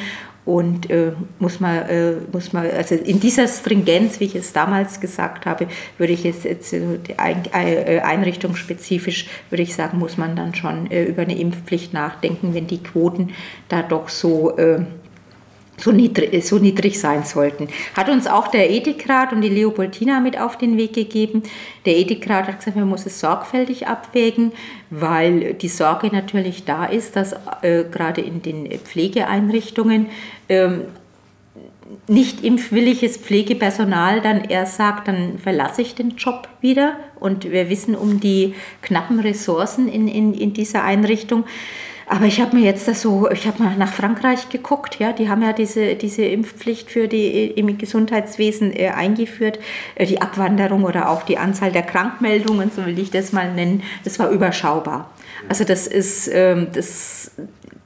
[0.45, 5.01] und äh, muss man, äh, muss man, also in dieser Stringenz, wie ich es damals
[5.01, 10.91] gesagt habe, würde ich jetzt, jetzt äh, einrichtungsspezifisch, würde ich sagen, muss man dann schon
[10.91, 13.31] äh, über eine Impfpflicht nachdenken, wenn die Quoten
[13.69, 14.81] da doch so äh,
[15.83, 17.69] so niedrig, so niedrig sein sollten.
[17.95, 21.43] Hat uns auch der Ethikrat und die Leopoldina mit auf den Weg gegeben.
[21.87, 24.53] Der Ethikrat hat gesagt, man muss es sorgfältig abwägen,
[24.91, 30.07] weil die Sorge natürlich da ist, dass äh, gerade in den Pflegeeinrichtungen
[30.49, 30.83] ähm,
[32.09, 36.97] nicht impfwilliges Pflegepersonal dann eher sagt, dann verlasse ich den Job wieder.
[37.21, 41.45] Und wir wissen um die knappen Ressourcen in, in, in dieser Einrichtung.
[42.07, 45.29] Aber ich habe mir jetzt das so, ich habe mal nach Frankreich geguckt, ja, die
[45.29, 49.59] haben ja diese, diese Impfpflicht für die im Gesundheitswesen äh, eingeführt,
[49.95, 53.83] äh, die Abwanderung oder auch die Anzahl der Krankmeldungen, so will ich das mal nennen,
[54.05, 55.11] das war überschaubar.
[55.49, 57.33] Also das ist, ähm, das,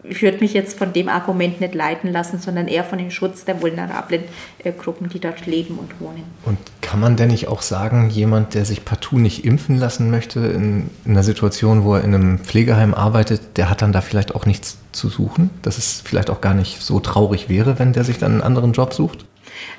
[0.08, 3.44] ich würde mich jetzt von dem Argument nicht leiten lassen, sondern eher von dem Schutz
[3.44, 4.22] der vulnerablen
[4.62, 6.24] äh, Gruppen, die dort leben und wohnen.
[6.44, 10.40] Und kann man denn nicht auch sagen, jemand, der sich partout nicht impfen lassen möchte,
[10.40, 14.34] in, in einer Situation, wo er in einem Pflegeheim arbeitet, der hat dann da vielleicht
[14.34, 15.50] auch nichts zu suchen?
[15.62, 18.72] Dass es vielleicht auch gar nicht so traurig wäre, wenn der sich dann einen anderen
[18.72, 19.24] Job sucht?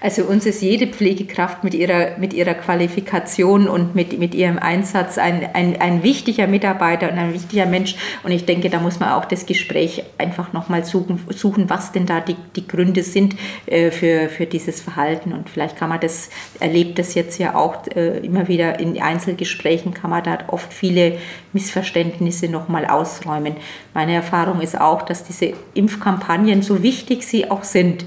[0.02, 5.18] Also uns ist jede Pflegekraft mit ihrer, mit ihrer Qualifikation und mit, mit ihrem Einsatz
[5.18, 7.96] ein, ein, ein wichtiger Mitarbeiter und ein wichtiger Mensch.
[8.24, 12.06] Und ich denke, da muss man auch das Gespräch einfach nochmal suchen, suchen, was denn
[12.06, 13.36] da die, die Gründe sind
[13.66, 15.34] äh, für, für dieses Verhalten.
[15.34, 19.94] Und vielleicht kann man das, erlebt das jetzt ja auch äh, immer wieder in Einzelgesprächen,
[19.94, 21.18] kann man da oft viele
[21.54, 23.56] Missverständnisse nochmal ausräumen.
[23.94, 28.06] Meine Erfahrung ist auch, dass diese Impfkampagnen, so wichtig sie auch sind,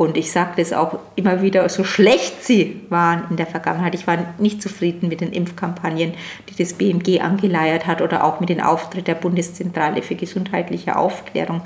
[0.00, 3.94] und ich sage das auch immer wieder, so schlecht sie waren in der Vergangenheit.
[3.94, 6.14] Ich war nicht zufrieden mit den Impfkampagnen,
[6.48, 11.60] die das BMG angeleiert hat oder auch mit dem Auftritt der Bundeszentrale für gesundheitliche Aufklärung.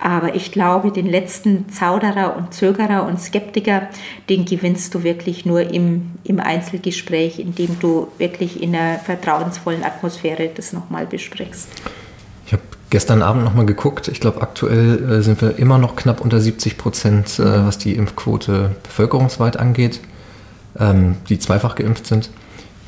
[0.00, 3.86] Aber ich glaube, den letzten Zauderer und Zögerer und Skeptiker,
[4.28, 10.50] den gewinnst du wirklich nur im, im Einzelgespräch, indem du wirklich in einer vertrauensvollen Atmosphäre
[10.52, 11.68] das nochmal besprichst
[12.90, 14.08] gestern Abend nochmal geguckt.
[14.08, 17.94] Ich glaube, aktuell äh, sind wir immer noch knapp unter 70 Prozent, äh, was die
[17.94, 20.00] Impfquote bevölkerungsweit angeht,
[20.78, 22.30] ähm, die zweifach geimpft sind.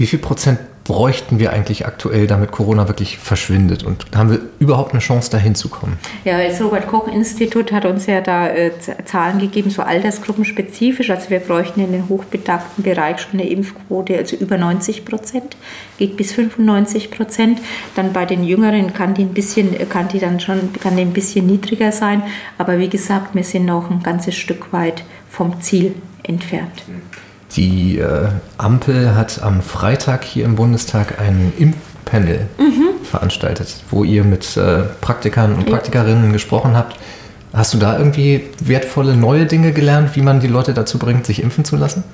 [0.00, 3.82] Wie viel Prozent bräuchten wir eigentlich aktuell, damit Corona wirklich verschwindet?
[3.82, 5.98] Und haben wir überhaupt eine Chance, da hinzukommen?
[6.24, 8.70] Ja, das Robert-Koch-Institut hat uns ja da äh,
[9.04, 11.10] Zahlen gegeben, so altersgruppenspezifisch.
[11.10, 15.58] Also wir bräuchten in den hochbetagten Bereich schon eine Impfquote, also über 90 Prozent,
[15.98, 17.60] geht bis 95 Prozent.
[17.94, 21.12] Dann bei den Jüngeren kann die ein bisschen, kann die dann schon, kann die ein
[21.12, 22.22] bisschen niedriger sein.
[22.56, 26.84] Aber wie gesagt, wir sind noch ein ganzes Stück weit vom Ziel entfernt.
[26.88, 27.30] Mhm.
[27.56, 33.04] Die äh, Ampel hat am Freitag hier im Bundestag ein Impfpanel mhm.
[33.04, 36.96] veranstaltet, wo ihr mit äh, Praktikern und Praktikerinnen gesprochen habt.
[37.52, 41.42] Hast du da irgendwie wertvolle neue Dinge gelernt, wie man die Leute dazu bringt, sich
[41.42, 42.04] impfen zu lassen?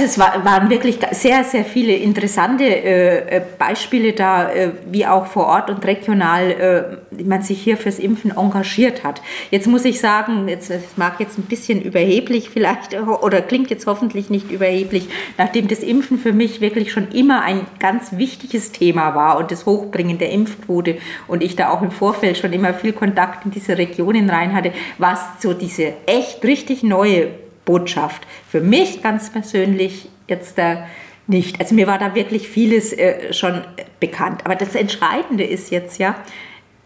[0.00, 5.04] Also es war, waren wirklich sehr, sehr viele interessante äh, äh, Beispiele da, äh, wie
[5.04, 9.20] auch vor Ort und regional äh, man sich hier fürs Impfen engagiert hat.
[9.50, 13.86] Jetzt muss ich sagen, jetzt, es mag jetzt ein bisschen überheblich vielleicht oder klingt jetzt
[13.86, 19.14] hoffentlich nicht überheblich, nachdem das Impfen für mich wirklich schon immer ein ganz wichtiges Thema
[19.14, 20.96] war und das Hochbringen der Impfquote
[21.28, 24.72] und ich da auch im Vorfeld schon immer viel Kontakt in diese Regionen rein hatte,
[24.96, 27.28] war es so diese echt richtig neue
[27.64, 28.26] Botschaft.
[28.48, 30.86] Für mich ganz persönlich jetzt da
[31.26, 31.60] nicht.
[31.60, 33.62] Also mir war da wirklich vieles äh, schon
[34.00, 34.42] bekannt.
[34.44, 36.16] Aber das Entscheidende ist jetzt ja,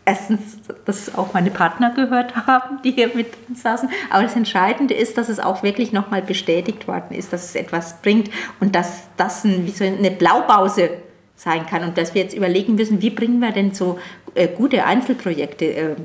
[0.05, 3.89] erstens, dass auch meine Partner gehört haben, die hier mit drin saßen.
[4.11, 8.01] Aber das Entscheidende ist, dass es auch wirklich nochmal bestätigt worden ist, dass es etwas
[8.03, 10.91] bringt und dass das ein, wie so eine Blaupause
[11.37, 13.99] sein kann und dass wir jetzt überlegen müssen, wie bringen wir denn so
[14.35, 15.97] äh, gute Einzelprojekte äh,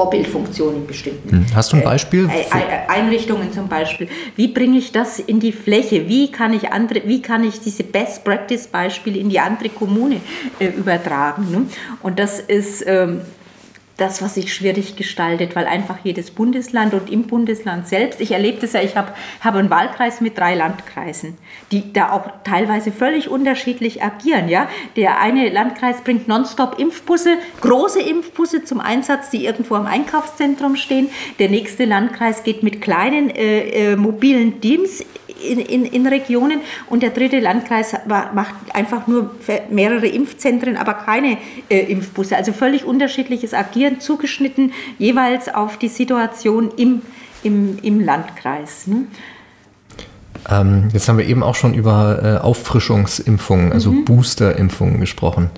[0.00, 1.46] Vorbildfunktion in bestimmten hm.
[1.54, 2.26] Hast du ein Beispiel?
[2.30, 4.08] Äh, Einrichtungen zum Beispiel.
[4.34, 6.08] Wie bringe ich das in die Fläche?
[6.08, 10.22] Wie kann ich, andere, wie kann ich diese Best Practice Beispiele in die andere Kommune
[10.58, 11.50] äh, übertragen?
[11.50, 11.66] Ne?
[12.02, 13.20] Und das ist ähm,
[14.00, 18.60] das, was sich schwierig gestaltet, weil einfach jedes Bundesland und im Bundesland selbst, ich erlebe
[18.60, 21.36] das ja, ich habe hab einen Wahlkreis mit drei Landkreisen,
[21.70, 24.48] die da auch teilweise völlig unterschiedlich agieren.
[24.48, 24.68] Ja?
[24.96, 31.10] Der eine Landkreis bringt nonstop Impfbusse, große Impfbusse zum Einsatz, die irgendwo am Einkaufszentrum stehen.
[31.38, 35.04] Der nächste Landkreis geht mit kleinen äh, äh, mobilen Teams
[35.40, 39.30] in, in, in, Regionen und der dritte Landkreis macht einfach nur
[39.70, 42.36] mehrere Impfzentren, aber keine äh, Impfbusse.
[42.36, 47.02] Also völlig unterschiedliches Agieren, zugeschnitten jeweils auf die Situation im,
[47.42, 48.86] im, im Landkreis.
[48.86, 49.06] Ne?
[50.48, 54.04] Ähm, jetzt haben wir eben auch schon über äh, Auffrischungsimpfungen, also mhm.
[54.04, 55.50] Boosterimpfungen gesprochen.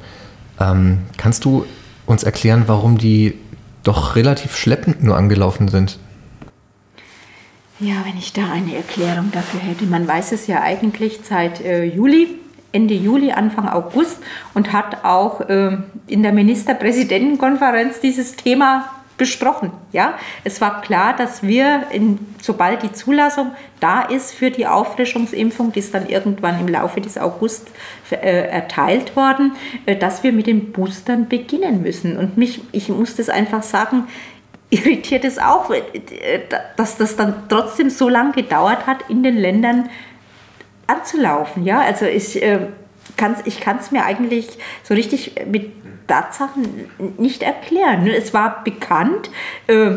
[0.60, 1.66] Ähm, kannst du
[2.06, 3.34] uns erklären, warum die
[3.82, 5.98] doch relativ schleppend nur angelaufen sind?
[7.82, 9.86] Ja, wenn ich da eine Erklärung dafür hätte.
[9.86, 12.28] Man weiß es ja eigentlich seit äh, Juli,
[12.70, 14.18] Ende Juli, Anfang August
[14.54, 19.72] und hat auch äh, in der Ministerpräsidentenkonferenz dieses Thema besprochen.
[19.90, 20.14] Ja?
[20.44, 25.80] Es war klar, dass wir, in, sobald die Zulassung da ist für die Auffrischungsimpfung, die
[25.80, 27.68] ist dann irgendwann im Laufe des August
[28.10, 29.52] äh, erteilt worden,
[29.86, 32.16] äh, dass wir mit den Boostern beginnen müssen.
[32.16, 34.06] Und mich, ich muss das einfach sagen,
[34.72, 36.40] irritiert es auch, äh,
[36.76, 39.90] dass das dann trotzdem so lange gedauert hat, in den Ländern
[40.86, 41.64] anzulaufen.
[41.64, 42.58] Ja, also ich äh,
[43.16, 44.48] kann es mir eigentlich
[44.82, 45.72] so richtig mit
[46.06, 48.06] Tatsachen nicht erklären.
[48.06, 49.30] Es war bekannt,
[49.66, 49.90] äh,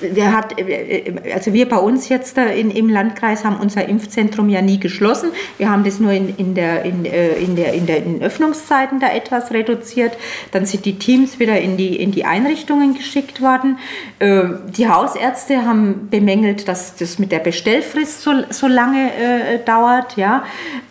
[0.00, 4.62] der hat, äh, also wir bei uns jetzt in, im Landkreis haben unser Impfzentrum ja
[4.62, 5.30] nie geschlossen.
[5.58, 9.00] Wir haben das nur in, in, der, in, äh, in, der, in, der, in Öffnungszeiten
[9.00, 10.16] da etwas reduziert.
[10.52, 13.78] Dann sind die Teams wieder in die, in die Einrichtungen geschickt worden.
[14.18, 14.44] Äh,
[14.76, 20.16] die Hausärzte haben bemängelt, dass das mit der Bestellfrist so, so lange äh, dauert.
[20.16, 20.44] Ja.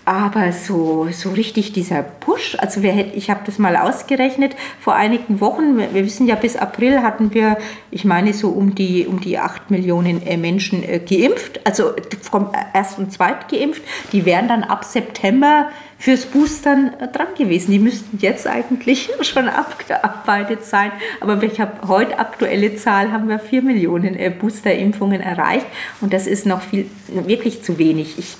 [0.05, 5.41] Aber so, so richtig dieser Push, also wir, ich habe das mal ausgerechnet vor einigen
[5.41, 7.57] Wochen, wir wissen ja, bis April hatten wir,
[7.89, 12.51] ich meine, so um die, um die 8 Millionen äh, Menschen äh, geimpft, also vom
[12.73, 13.81] Erst- und Zweit geimpft.
[14.11, 17.71] Die wären dann ab September fürs Boostern äh, dran gewesen.
[17.71, 20.91] Die müssten jetzt eigentlich schon abgearbeitet sein.
[21.19, 25.67] Aber ich habe heute aktuelle Zahl, haben wir 4 Millionen Boosterimpfungen erreicht.
[25.99, 28.17] Und das ist noch viel, wirklich zu wenig.
[28.17, 28.37] Ich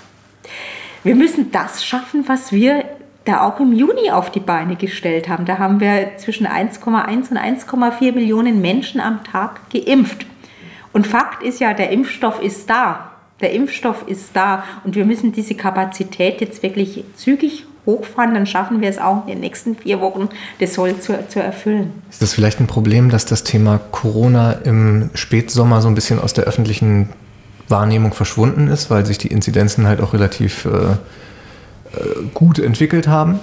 [1.06, 2.84] wir müssen das schaffen, was wir
[3.26, 5.46] da auch im Juni auf die Beine gestellt haben.
[5.46, 10.26] Da haben wir zwischen 1,1 und 1,4 Millionen Menschen am Tag geimpft.
[10.95, 13.12] Und Fakt ist ja, der Impfstoff ist da.
[13.41, 18.79] Der Impfstoff ist da und wir müssen diese Kapazität jetzt wirklich zügig hochfahren, dann schaffen
[18.79, 20.29] wir es auch in den nächsten vier Wochen,
[20.62, 21.91] das Soll zu, zu erfüllen.
[22.10, 26.34] Ist das vielleicht ein Problem, dass das Thema Corona im Spätsommer so ein bisschen aus
[26.34, 27.10] der öffentlichen
[27.67, 30.95] Wahrnehmung verschwunden ist, weil sich die Inzidenzen halt auch relativ äh, äh
[32.34, 33.41] gut entwickelt haben?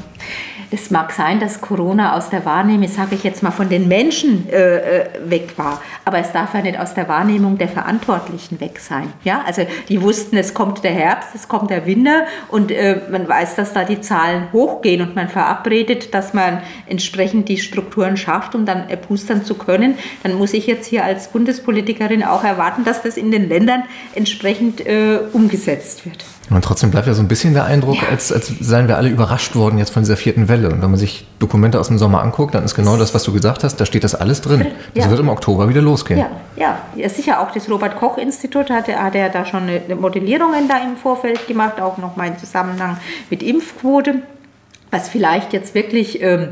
[0.74, 4.48] Es mag sein, dass Corona aus der Wahrnehmung, sage ich jetzt mal, von den Menschen
[4.48, 8.78] äh, äh, weg war, aber es darf ja nicht aus der Wahrnehmung der Verantwortlichen weg
[8.80, 9.12] sein.
[9.22, 13.28] Ja, also die wussten, es kommt der Herbst, es kommt der Winter und äh, man
[13.28, 18.54] weiß, dass da die Zahlen hochgehen und man verabredet, dass man entsprechend die Strukturen schafft,
[18.54, 19.98] um dann boostern zu können.
[20.22, 24.86] Dann muss ich jetzt hier als Bundespolitikerin auch erwarten, dass das in den Ländern entsprechend
[24.86, 26.24] äh, umgesetzt wird.
[26.54, 28.08] Und trotzdem bleibt ja so ein bisschen der Eindruck, ja.
[28.08, 30.70] als, als seien wir alle überrascht worden jetzt von dieser vierten Welle.
[30.70, 33.32] Und wenn man sich Dokumente aus dem Sommer anguckt, dann ist genau das, was du
[33.32, 34.66] gesagt hast, da steht das alles drin.
[34.94, 35.10] Das ja.
[35.10, 36.20] wird im Oktober wieder losgehen.
[36.20, 36.78] Ja, ja.
[36.94, 41.46] ja sicher auch das Robert-Koch-Institut hat, hat ja da schon eine Modellierungen da im Vorfeld
[41.46, 42.98] gemacht, auch nochmal im Zusammenhang
[43.30, 44.22] mit Impfquote.
[44.90, 46.48] Was vielleicht jetzt wirklich ähm,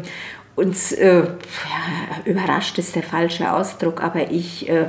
[0.57, 1.27] uns äh, ja,
[2.25, 4.87] überrascht ist der falsche Ausdruck, aber ich äh,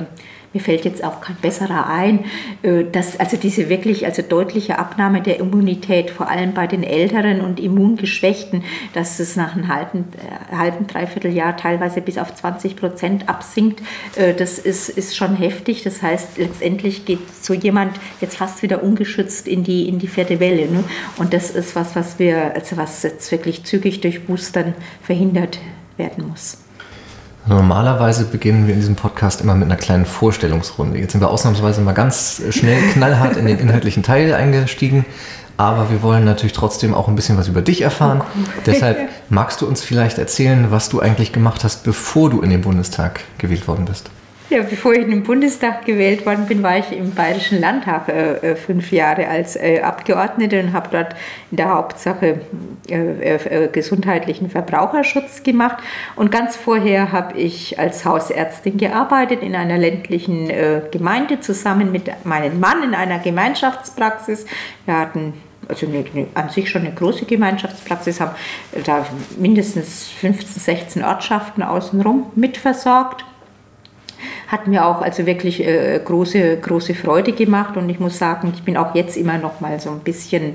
[0.52, 2.24] mir fällt jetzt auch kein besserer ein,
[2.62, 7.40] äh, dass also diese wirklich also deutliche Abnahme der Immunität, vor allem bei den Älteren
[7.40, 10.04] und Immungeschwächten, dass es nach einem halben,
[10.50, 13.82] äh, halben Dreivierteljahr teilweise bis auf 20 Prozent absinkt,
[14.16, 15.82] äh, das ist, ist schon heftig.
[15.82, 20.40] Das heißt, letztendlich geht so jemand jetzt fast wieder ungeschützt in die, in die vierte
[20.40, 20.70] Welle.
[20.70, 20.84] Ne?
[21.16, 25.58] Und das ist was, was wir, also was jetzt wirklich zügig durch Boostern verhindert
[25.96, 26.61] werden muss.
[27.46, 30.98] Normalerweise beginnen wir in diesem Podcast immer mit einer kleinen Vorstellungsrunde.
[30.98, 35.04] Jetzt sind wir ausnahmsweise mal ganz schnell knallhart in den inhaltlichen Teil eingestiegen.
[35.56, 38.22] Aber wir wollen natürlich trotzdem auch ein bisschen was über dich erfahren.
[38.64, 42.62] Deshalb magst du uns vielleicht erzählen, was du eigentlich gemacht hast, bevor du in den
[42.62, 44.10] Bundestag gewählt worden bist.
[44.52, 48.50] Ja, bevor ich in den Bundestag gewählt worden bin, war ich im Bayerischen Landtag äh,
[48.50, 51.16] äh fünf Jahre als äh, Abgeordnete und habe dort
[51.50, 52.42] in der Hauptsache
[52.90, 55.82] äh, äh, gesundheitlichen Verbraucherschutz gemacht.
[56.16, 62.10] Und ganz vorher habe ich als Hausärztin gearbeitet in einer ländlichen äh, Gemeinde zusammen mit
[62.26, 64.44] meinem Mann in einer Gemeinschaftspraxis.
[64.84, 65.32] Wir hatten
[65.66, 68.34] also eine, eine, an sich schon eine große Gemeinschaftspraxis, haben
[68.84, 69.06] da
[69.38, 73.24] mindestens 15, 16 Ortschaften außenrum mitversorgt
[74.52, 78.62] hat mir auch also wirklich äh, große, große Freude gemacht und ich muss sagen, ich
[78.62, 80.54] bin auch jetzt immer noch mal so ein bisschen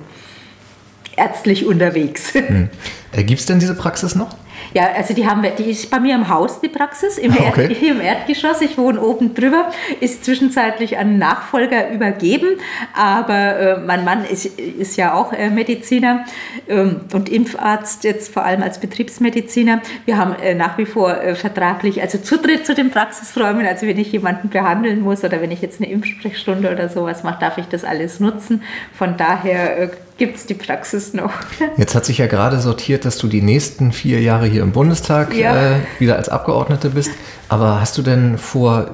[1.15, 2.33] ärztlich unterwegs.
[2.35, 2.69] Hm.
[3.11, 4.29] Äh, Gibt es denn diese Praxis noch?
[4.73, 7.49] Ja, also die haben wir, die ist bei mir im Haus, die Praxis, im, ah,
[7.49, 7.67] okay.
[7.69, 8.61] Erd, im Erdgeschoss.
[8.61, 12.59] Ich wohne oben drüber, ist zwischenzeitlich an Nachfolger übergeben,
[12.93, 16.25] aber äh, mein Mann ist, ist ja auch äh, Mediziner
[16.67, 19.81] ähm, und Impfarzt, jetzt vor allem als Betriebsmediziner.
[20.05, 23.97] Wir haben äh, nach wie vor äh, vertraglich, also Zutritt zu den Praxisräumen, also wenn
[23.97, 27.65] ich jemanden behandeln muss oder wenn ich jetzt eine Impfsprechstunde oder sowas mache, darf ich
[27.67, 28.63] das alles nutzen.
[28.93, 31.31] Von daher äh, gibt es die Praxis noch.
[31.77, 35.33] Jetzt hat sich ja gerade sortiert, dass du die nächsten vier Jahre hier im Bundestag
[35.33, 35.55] ja.
[35.55, 37.11] äh, wieder als Abgeordnete bist.
[37.49, 38.91] Aber hast du denn vor,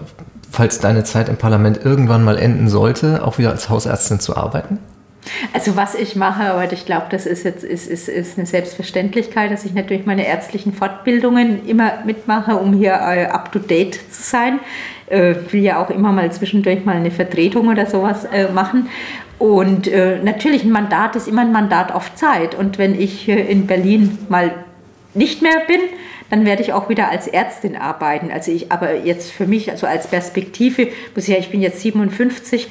[0.51, 4.79] falls deine Zeit im Parlament irgendwann mal enden sollte, auch wieder als Hausärztin zu arbeiten?
[5.53, 9.51] Also was ich mache, aber ich glaube, das ist jetzt ist, ist, ist eine Selbstverständlichkeit,
[9.51, 14.59] dass ich natürlich meine ärztlichen Fortbildungen immer mitmache, um hier äh, up-to-date zu sein.
[15.07, 18.89] Äh, will ja auch immer mal zwischendurch mal eine Vertretung oder sowas äh, machen.
[19.43, 22.55] Und äh, natürlich ein Mandat ist immer ein Mandat auf Zeit.
[22.55, 24.53] Und wenn ich in Berlin mal
[25.13, 25.81] nicht mehr bin,
[26.29, 28.31] dann werde ich auch wieder als Ärztin arbeiten.
[28.31, 31.81] Also ich, aber jetzt für mich, also als Perspektive, muss ich ja, ich bin jetzt
[31.81, 32.69] 57,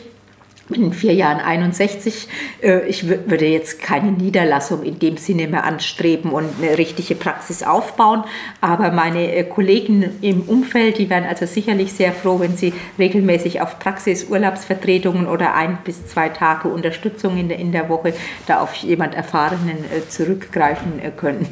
[0.71, 2.29] in vier Jahren 61.
[2.63, 7.63] Äh, ich würde jetzt keine Niederlassung in dem Sinne mehr anstreben und eine richtige Praxis
[7.63, 8.25] aufbauen.
[8.61, 13.61] Aber meine äh, Kollegen im Umfeld, die werden also sicherlich sehr froh, wenn sie regelmäßig
[13.61, 18.15] auf Praxis, Urlaubsvertretungen oder ein bis zwei Tage Unterstützung in der, in der Woche
[18.47, 21.47] da auf jemand Erfahrenen äh, zurückgreifen können.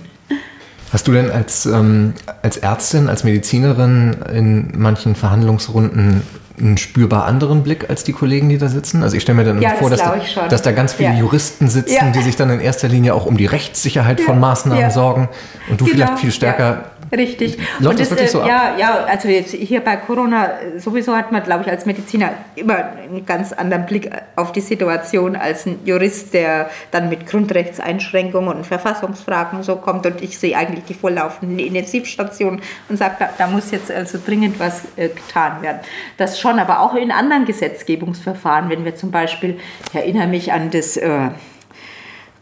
[0.93, 6.23] Hast du denn als, ähm, als Ärztin, als Medizinerin in manchen Verhandlungsrunden
[6.61, 9.03] einen spürbar anderen Blick als die Kollegen, die da sitzen?
[9.03, 11.19] Also ich stelle mir dann ja, vor, das dass, da, dass, da, ganz viele ja.
[11.19, 12.11] Juristen sitzen, ja.
[12.11, 15.29] die sich dann in erster Linie auch um die Rechtssicherheit von Maßnahmen sorgen
[15.69, 15.97] und du genau.
[15.97, 17.59] vielleicht viel stärker Richtig.
[17.81, 18.49] Läuft und das, wirklich so ab?
[18.49, 22.77] Ja, ja, also jetzt hier bei Corona sowieso hat man, glaube ich, als Mediziner immer
[22.77, 28.67] einen ganz anderen Blick auf die Situation als ein Jurist, der dann mit Grundrechtseinschränkungen und
[28.67, 33.73] Verfassungsfragen so kommt und ich sehe eigentlich die vorlaufenden Intensivstationen und sage, da, da, muss
[33.73, 35.81] jetzt also dringend was äh, getan werden.
[36.17, 40.71] Das schon, aber auch in anderen Gesetzgebungsverfahren, wenn wir zum Beispiel, ich erinnere mich an
[40.71, 40.97] das...
[40.97, 41.31] Äh,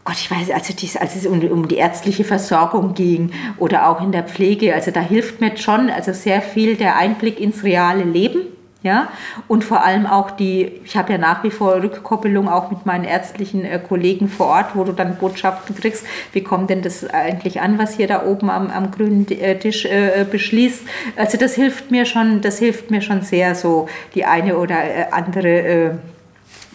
[0.05, 4.01] Gott, ich weiß, also dies, als es um, um, die ärztliche Versorgung ging oder auch
[4.01, 8.03] in der Pflege, also da hilft mir schon also sehr viel der Einblick ins reale
[8.03, 8.41] Leben.
[8.81, 9.09] Ja,
[9.49, 13.03] und vor allem auch die, ich habe ja nach wie vor Rückkoppelung auch mit meinen
[13.03, 17.59] ärztlichen äh, Kollegen vor Ort, wo du dann Botschaften kriegst, wie kommt denn das eigentlich
[17.59, 20.83] an, was hier da oben am, am grünen äh, Tisch äh, beschließt.
[21.17, 25.07] Also das hilft mir schon, das hilft mir schon sehr, so die eine oder äh,
[25.11, 25.91] andere äh,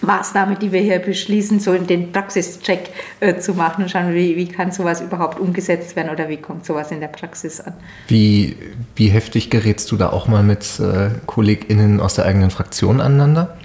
[0.07, 2.91] Maßnahme, die wir hier beschließen, so den Praxischeck
[3.21, 6.65] äh, zu machen und schauen, wie, wie kann sowas überhaupt umgesetzt werden oder wie kommt
[6.65, 7.75] sowas in der Praxis an.
[8.09, 8.57] Wie,
[8.97, 13.57] wie heftig gerätst du da auch mal mit äh, KollegInnen aus der eigenen Fraktion aneinander?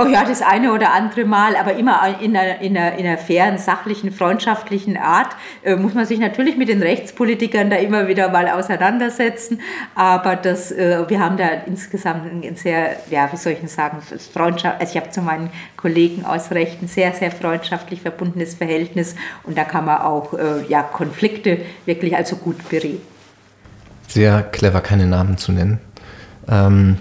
[0.00, 3.18] Oh ja, das eine oder andere Mal, aber immer in einer, in einer, in einer
[3.18, 5.34] fairen, sachlichen, freundschaftlichen Art.
[5.64, 9.60] Äh, muss man sich natürlich mit den Rechtspolitikern da immer wieder mal auseinandersetzen.
[9.96, 13.98] Aber das, äh, wir haben da insgesamt ein sehr, ja, wie soll ich sagen,
[14.32, 14.80] Freundschaft.
[14.80, 19.58] Also ich habe zu meinen Kollegen aus Recht ein sehr, sehr freundschaftlich verbundenes Verhältnis und
[19.58, 23.02] da kann man auch äh, ja, Konflikte wirklich also gut bereden.
[24.06, 25.80] Sehr clever, keine Namen zu nennen.
[26.48, 26.98] Ähm,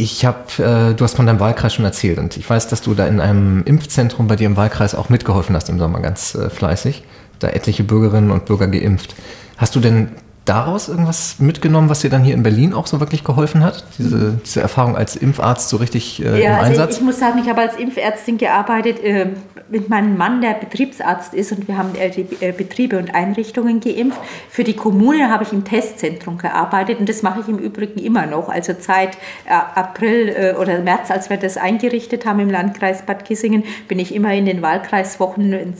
[0.00, 2.94] ich habe, äh, du hast von deinem Wahlkreis schon erzählt und ich weiß, dass du
[2.94, 6.48] da in einem Impfzentrum bei dir im Wahlkreis auch mitgeholfen hast im Sommer ganz äh,
[6.48, 7.04] fleißig.
[7.38, 9.14] Da etliche Bürgerinnen und Bürger geimpft.
[9.56, 10.10] Hast du denn
[10.50, 13.84] daraus irgendwas mitgenommen, was dir dann hier in Berlin auch so wirklich geholfen hat?
[13.98, 16.90] Diese, diese Erfahrung als Impfarzt so richtig äh, ja, im also Einsatz?
[16.94, 19.28] Ich, ich muss sagen, ich habe als Impfärztin gearbeitet äh,
[19.70, 23.78] mit meinem Mann, der Betriebsarzt ist und wir haben äh, die äh, Betriebe und Einrichtungen
[23.78, 24.18] geimpft.
[24.48, 28.26] Für die Kommune habe ich im Testzentrum gearbeitet und das mache ich im Übrigen immer
[28.26, 28.48] noch.
[28.48, 29.14] Also seit
[29.46, 34.00] äh, April äh, oder März, als wir das eingerichtet haben im Landkreis Bad Kissingen, bin
[34.00, 35.74] ich immer in den Wahlkreiswochen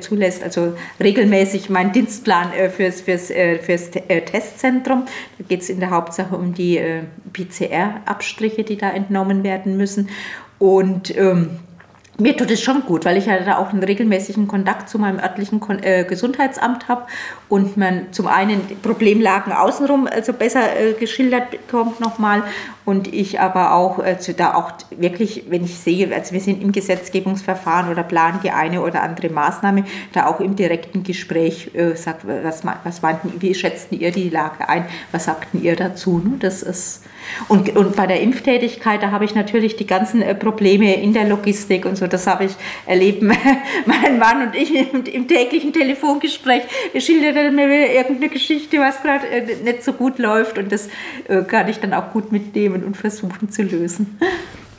[0.00, 3.32] zulässt, also regelmäßig meinen Dienstplan fürs, fürs,
[3.62, 5.04] fürs äh, Testzentrum.
[5.38, 10.08] Da geht es in der Hauptsache um die äh, PCR-Abstriche, die da entnommen werden müssen.
[10.58, 11.50] Und ähm,
[12.20, 15.20] mir tut es schon gut, weil ich ja da auch einen regelmäßigen Kontakt zu meinem
[15.20, 17.06] örtlichen äh, Gesundheitsamt habe
[17.48, 22.42] und man zum einen Problemlagen außenrum also besser äh, geschildert bekommt nochmal
[22.88, 26.72] und ich aber auch also da auch wirklich, wenn ich sehe, also wir sind im
[26.72, 32.26] Gesetzgebungsverfahren oder planen die eine oder andere Maßnahme, da auch im direkten Gespräch äh, sagt,
[32.26, 36.22] was, was meinten, wie schätzten ihr die Lage ein, was sagten ihr dazu?
[36.24, 36.36] Ne?
[36.38, 37.02] Das ist
[37.48, 41.24] und, und bei der Impftätigkeit, da habe ich natürlich die ganzen äh, Probleme in der
[41.24, 42.52] Logistik und so, das habe ich
[42.86, 43.22] erlebt.
[43.86, 46.62] mein Mann und ich im, täglichen Telefongespräch
[46.98, 50.88] schildern mir irgendeine Geschichte, was gerade äh, nicht so gut läuft und das
[51.28, 54.18] äh, kann ich dann auch gut mitnehmen und versuchen zu lösen.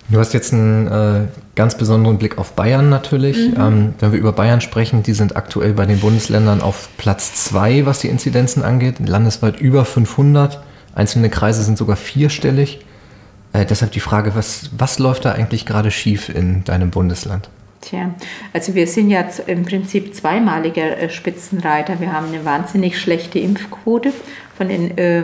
[0.09, 3.49] Du hast jetzt einen äh, ganz besonderen Blick auf Bayern natürlich.
[3.49, 3.55] Mhm.
[3.59, 7.85] Ähm, wenn wir über Bayern sprechen, die sind aktuell bei den Bundesländern auf Platz zwei,
[7.85, 10.61] was die Inzidenzen angeht, landesweit über 500.
[10.95, 12.83] Einzelne Kreise sind sogar vierstellig.
[13.53, 17.49] Äh, deshalb die Frage, was, was läuft da eigentlich gerade schief in deinem Bundesland?
[17.81, 18.13] Tja,
[18.51, 21.99] also wir sind ja im Prinzip zweimaliger äh, Spitzenreiter.
[21.99, 24.11] Wir haben eine wahnsinnig schlechte Impfquote.
[24.57, 25.23] Von den äh,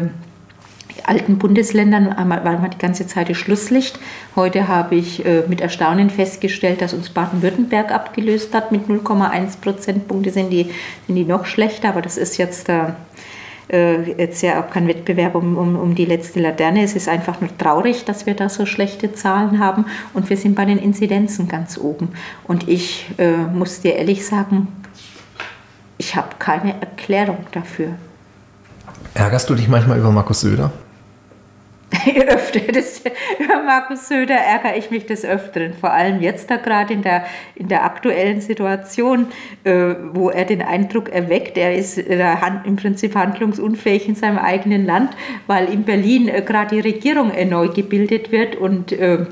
[1.03, 3.99] alten Bundesländern war man die ganze Zeit das Schlusslicht.
[4.35, 10.31] Heute habe ich äh, mit Erstaunen festgestellt, dass uns Baden-Württemberg abgelöst hat mit 0,1 Prozentpunkte.
[10.31, 10.71] Sind die,
[11.07, 12.91] sind die noch schlechter, aber das ist jetzt äh,
[13.69, 16.83] äh, jetzt ja auch kein Wettbewerb um, um, um die letzte Laterne.
[16.83, 20.55] Es ist einfach nur traurig, dass wir da so schlechte Zahlen haben und wir sind
[20.55, 22.09] bei den Inzidenzen ganz oben.
[22.43, 24.67] Und ich äh, muss dir ehrlich sagen,
[25.97, 27.89] ich habe keine Erklärung dafür.
[29.13, 30.71] Ärgerst du dich manchmal über Markus Söder?
[32.27, 33.01] öfter, das,
[33.39, 37.25] über Markus Söder ärgere ich mich des Öfteren, vor allem jetzt da gerade in der,
[37.55, 39.27] in der aktuellen Situation,
[39.63, 44.85] äh, wo er den Eindruck erweckt, er ist äh, im Prinzip handlungsunfähig in seinem eigenen
[44.85, 45.11] Land,
[45.47, 49.25] weil in Berlin äh, gerade die Regierung neu gebildet wird und äh,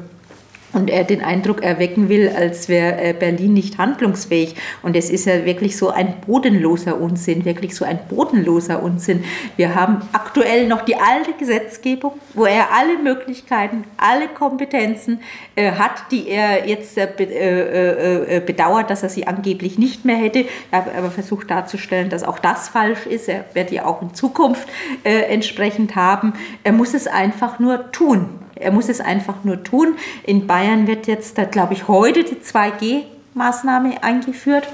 [0.73, 4.55] und er den Eindruck erwecken will, als wäre äh, Berlin nicht handlungsfähig.
[4.81, 9.23] Und es ist ja wirklich so ein bodenloser Unsinn, wirklich so ein bodenloser Unsinn.
[9.55, 15.19] Wir haben aktuell noch die alte Gesetzgebung, wo er alle Möglichkeiten, alle Kompetenzen
[15.55, 20.17] äh, hat, die er jetzt äh, äh, äh bedauert, dass er sie angeblich nicht mehr
[20.17, 20.45] hätte.
[20.71, 23.29] Er hat aber versucht darzustellen, dass auch das falsch ist.
[23.29, 24.67] Er wird die auch in Zukunft
[25.03, 26.33] äh, entsprechend haben.
[26.63, 28.39] Er muss es einfach nur tun.
[28.63, 29.95] Er muss es einfach nur tun.
[30.23, 34.67] In Bayern wird jetzt, glaube ich, heute die 2G-Maßnahme eingeführt.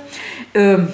[0.53, 0.87] Ähm,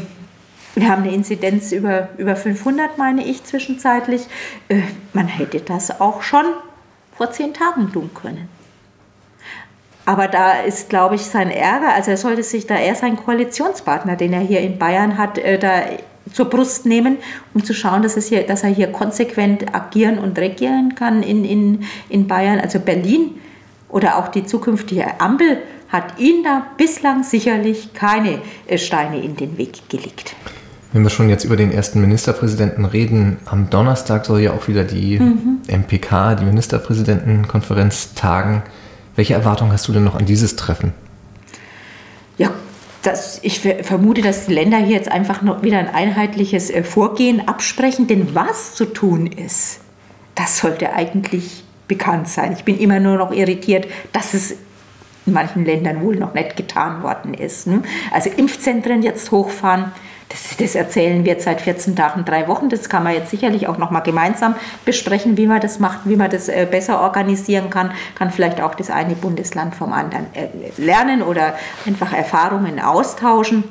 [0.76, 4.28] wir haben eine Inzidenz über, über 500, meine ich, zwischenzeitlich.
[4.68, 4.82] Äh,
[5.14, 6.46] man hätte das auch schon
[7.18, 8.50] vor zehn Tagen tun können.
[10.06, 14.16] Aber da ist, glaube ich, sein Ärger, also er sollte sich da eher seinen Koalitionspartner,
[14.16, 15.82] den er hier in Bayern hat, äh, da
[16.32, 17.18] zur Brust nehmen,
[17.54, 21.46] um zu schauen, dass, es hier, dass er hier konsequent agieren und regieren kann in,
[21.46, 22.60] in, in Bayern.
[22.60, 23.32] Also Berlin
[23.90, 25.60] oder auch die zukünftige Ampel
[25.90, 30.36] hat ihn da bislang sicherlich keine äh, Steine in den Weg gelegt.
[30.92, 34.84] Wenn wir schon jetzt über den ersten Ministerpräsidenten reden, am Donnerstag soll ja auch wieder
[34.84, 35.60] die mhm.
[35.68, 38.64] MPK, die Ministerpräsidentenkonferenz, tagen.
[39.16, 40.94] Welche Erwartungen hast du denn noch an dieses Treffen?
[43.06, 46.84] Ja, das, ich vermute, dass die Länder hier jetzt einfach noch wieder ein einheitliches äh,
[46.84, 49.80] Vorgehen absprechen, denn was zu tun ist,
[50.34, 52.54] das sollte eigentlich bekannt sein.
[52.54, 54.56] Ich bin immer nur noch irritiert, dass es
[55.26, 57.68] in manchen Ländern wohl noch nicht getan worden ist.
[57.68, 57.84] Ne?
[58.12, 59.92] Also Impfzentren jetzt hochfahren,
[60.30, 62.70] das, das, erzählen wir jetzt seit 14 Tagen, drei Wochen.
[62.70, 66.16] Das kann man jetzt sicherlich auch noch mal gemeinsam besprechen, wie man das macht, wie
[66.16, 67.92] man das äh, besser organisieren kann.
[68.16, 70.48] Kann vielleicht auch das eine Bundesland vom anderen äh,
[70.78, 71.56] lernen oder
[71.86, 73.64] einfach Erfahrungen austauschen.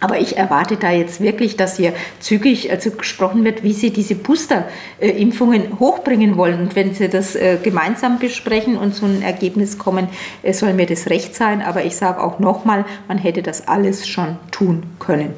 [0.00, 4.14] Aber ich erwarte da jetzt wirklich, dass hier zügig also gesprochen wird, wie Sie diese
[4.14, 6.60] Booster-Impfungen hochbringen wollen.
[6.60, 10.06] Und wenn Sie das gemeinsam besprechen und zu einem Ergebnis kommen,
[10.52, 11.62] soll mir das recht sein.
[11.62, 15.34] Aber ich sage auch nochmal, man hätte das alles schon tun können.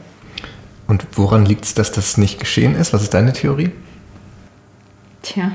[0.91, 2.93] Und woran liegt es, dass das nicht geschehen ist?
[2.93, 3.71] Was ist deine Theorie?
[5.23, 5.53] Tja.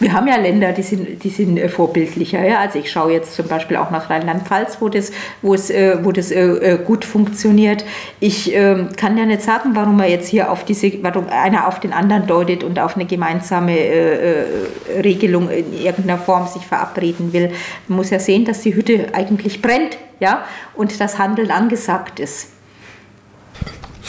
[0.00, 2.42] Wir haben ja Länder, die sind, die sind äh, vorbildlicher.
[2.42, 2.60] Ja?
[2.60, 6.10] Also ich schaue jetzt zum Beispiel auch nach Rheinland-Pfalz, wo das, wo es, äh, wo
[6.10, 7.84] das äh, gut funktioniert.
[8.18, 11.78] Ich ähm, kann ja nicht sagen, warum man jetzt hier auf diese, warum einer auf
[11.78, 13.76] den anderen deutet und auf eine gemeinsame
[15.04, 17.50] Regelung in irgendeiner Form sich verabreden will.
[17.88, 22.52] Man muss ja sehen, dass die Hütte eigentlich brennt, ja, und das Handeln angesagt ist.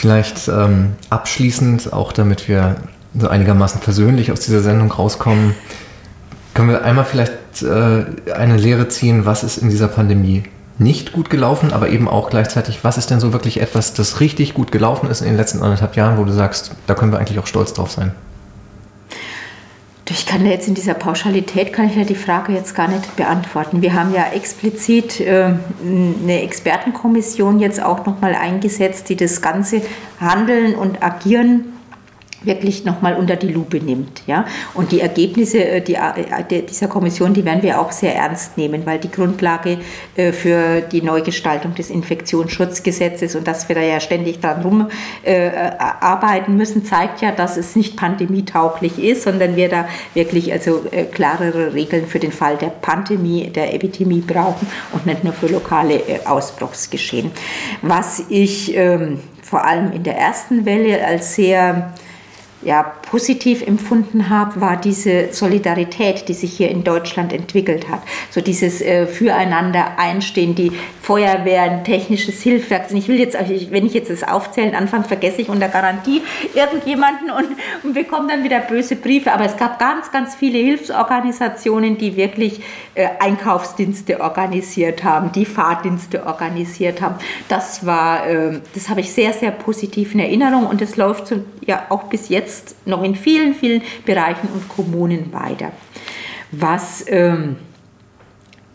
[0.00, 2.76] Vielleicht ähm, abschließend, auch damit wir
[3.18, 5.54] so einigermaßen persönlich aus dieser Sendung rauskommen,
[6.54, 10.44] können wir einmal vielleicht äh, eine Lehre ziehen, was ist in dieser Pandemie
[10.78, 14.54] nicht gut gelaufen, aber eben auch gleichzeitig, was ist denn so wirklich etwas, das richtig
[14.54, 17.38] gut gelaufen ist in den letzten anderthalb Jahren, wo du sagst, da können wir eigentlich
[17.38, 18.12] auch stolz drauf sein?
[20.12, 23.80] Ich kann jetzt in dieser Pauschalität kann ich ja die Frage jetzt gar nicht beantworten.
[23.80, 25.54] Wir haben ja explizit äh,
[25.84, 29.82] eine Expertenkommission jetzt auch nochmal eingesetzt, die das ganze
[30.18, 31.79] Handeln und Agieren
[32.42, 34.22] wirklich nochmal unter die Lupe nimmt.
[34.26, 34.46] Ja?
[34.74, 38.86] Und die Ergebnisse äh, die, äh, dieser Kommission, die werden wir auch sehr ernst nehmen,
[38.86, 39.78] weil die Grundlage
[40.16, 46.84] äh, für die Neugestaltung des Infektionsschutzgesetzes und dass wir da ja ständig dran rumarbeiten müssen,
[46.84, 50.82] zeigt ja, dass es nicht pandemietauglich ist, sondern wir da wirklich also
[51.12, 56.02] klarere Regeln für den Fall der Pandemie, der Epidemie brauchen und nicht nur für lokale
[56.24, 57.30] Ausbruchsgeschehen.
[57.82, 61.92] Was ich ähm, vor allem in der ersten Welle als sehr
[62.62, 68.02] ja, positiv empfunden habe, war diese Solidarität, die sich hier in Deutschland entwickelt hat.
[68.30, 70.70] So dieses äh, Füreinander einstehen, die
[71.02, 72.92] Feuerwehren, technisches Hilfswerk.
[72.92, 73.36] Ich will jetzt,
[73.70, 76.22] wenn ich jetzt das Aufzählen anfange, vergesse ich unter Garantie
[76.54, 77.48] irgendjemanden und,
[77.82, 79.32] und bekomme dann wieder böse Briefe.
[79.32, 82.60] Aber es gab ganz, ganz viele Hilfsorganisationen, die wirklich
[82.94, 87.16] äh, Einkaufsdienste organisiert haben, die Fahrdienste organisiert haben.
[87.48, 91.42] Das war, äh, das habe ich sehr, sehr positiv in Erinnerung und das läuft so,
[91.66, 95.72] ja auch bis jetzt jetzt noch in vielen, vielen Bereichen und Kommunen weiter.
[96.52, 97.56] Was ähm,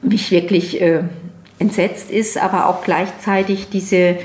[0.02, 1.04] mich wirklich äh,
[1.60, 4.18] entsetzt ist, aber auch gleichzeitig diese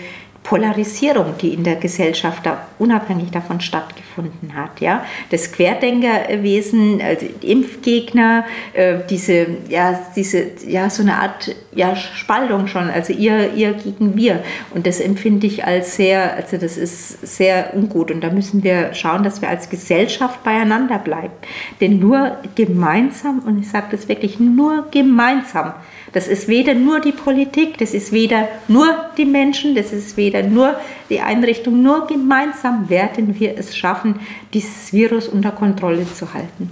[0.50, 4.80] Polarisierung, die in der Gesellschaft da unabhängig davon stattgefunden hat.
[4.80, 5.04] Ja?
[5.30, 12.90] Das Querdenkerwesen, also Impfgegner, äh, diese, ja, diese, ja, so eine Art ja, Spaltung schon,
[12.90, 14.42] also ihr, ihr gegen wir.
[14.74, 18.10] Und das empfinde ich als sehr, also das ist sehr ungut.
[18.10, 21.34] Und da müssen wir schauen, dass wir als Gesellschaft beieinander bleiben.
[21.80, 25.74] Denn nur gemeinsam, und ich sage das wirklich, nur gemeinsam,
[26.12, 28.86] das ist weder nur die Politik, das ist weder nur
[29.16, 30.74] die Menschen, das ist weder nur
[31.08, 34.20] die Einrichtung, nur gemeinsam werden wir es schaffen,
[34.52, 36.70] dieses Virus unter Kontrolle zu halten.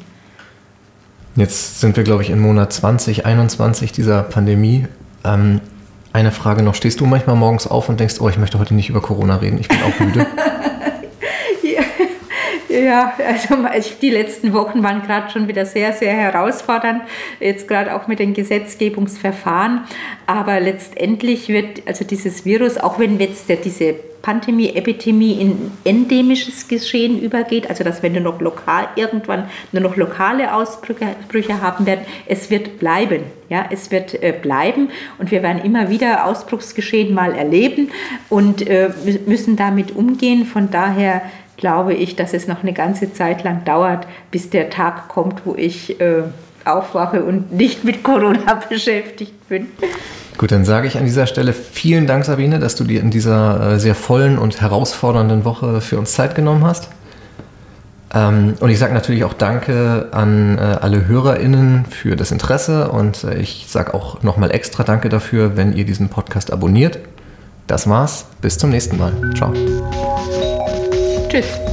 [1.36, 4.86] Jetzt sind wir, glaube ich, im Monat 2021 dieser Pandemie.
[5.24, 5.60] Ähm,
[6.12, 6.74] eine Frage noch.
[6.74, 9.58] Stehst du manchmal morgens auf und denkst, oh, ich möchte heute nicht über Corona reden,
[9.58, 10.26] ich bin auch müde?
[12.78, 13.56] Ja, also
[14.00, 17.02] die letzten Wochen waren gerade schon wieder sehr, sehr herausfordernd,
[17.40, 19.84] jetzt gerade auch mit den Gesetzgebungsverfahren.
[20.26, 27.20] Aber letztendlich wird also dieses Virus, auch wenn jetzt diese Pandemie, Epidemie in endemisches Geschehen
[27.20, 32.50] übergeht, also dass wir nur noch lokal irgendwann nur noch lokale Ausbrüche haben werden, es
[32.50, 33.22] wird bleiben.
[33.48, 37.90] Ja, es wird äh, bleiben und wir werden immer wieder Ausbruchsgeschehen mal erleben
[38.28, 38.90] und äh,
[39.24, 40.44] müssen damit umgehen.
[40.44, 41.22] Von daher
[41.58, 45.54] glaube ich, dass es noch eine ganze Zeit lang dauert, bis der Tag kommt, wo
[45.54, 46.22] ich äh,
[46.64, 49.66] aufwache und nicht mit Corona beschäftigt bin.
[50.38, 53.72] Gut, dann sage ich an dieser Stelle vielen Dank, Sabine, dass du dir in dieser
[53.72, 56.88] äh, sehr vollen und herausfordernden Woche für uns Zeit genommen hast.
[58.14, 63.24] Ähm, und ich sage natürlich auch Danke an äh, alle HörerInnen für das Interesse und
[63.24, 67.00] äh, ich sage auch nochmal extra Danke dafür, wenn ihr diesen Podcast abonniert.
[67.66, 68.26] Das war's.
[68.40, 69.12] Bis zum nächsten Mal.
[69.34, 69.52] Ciao.
[71.28, 71.67] 这次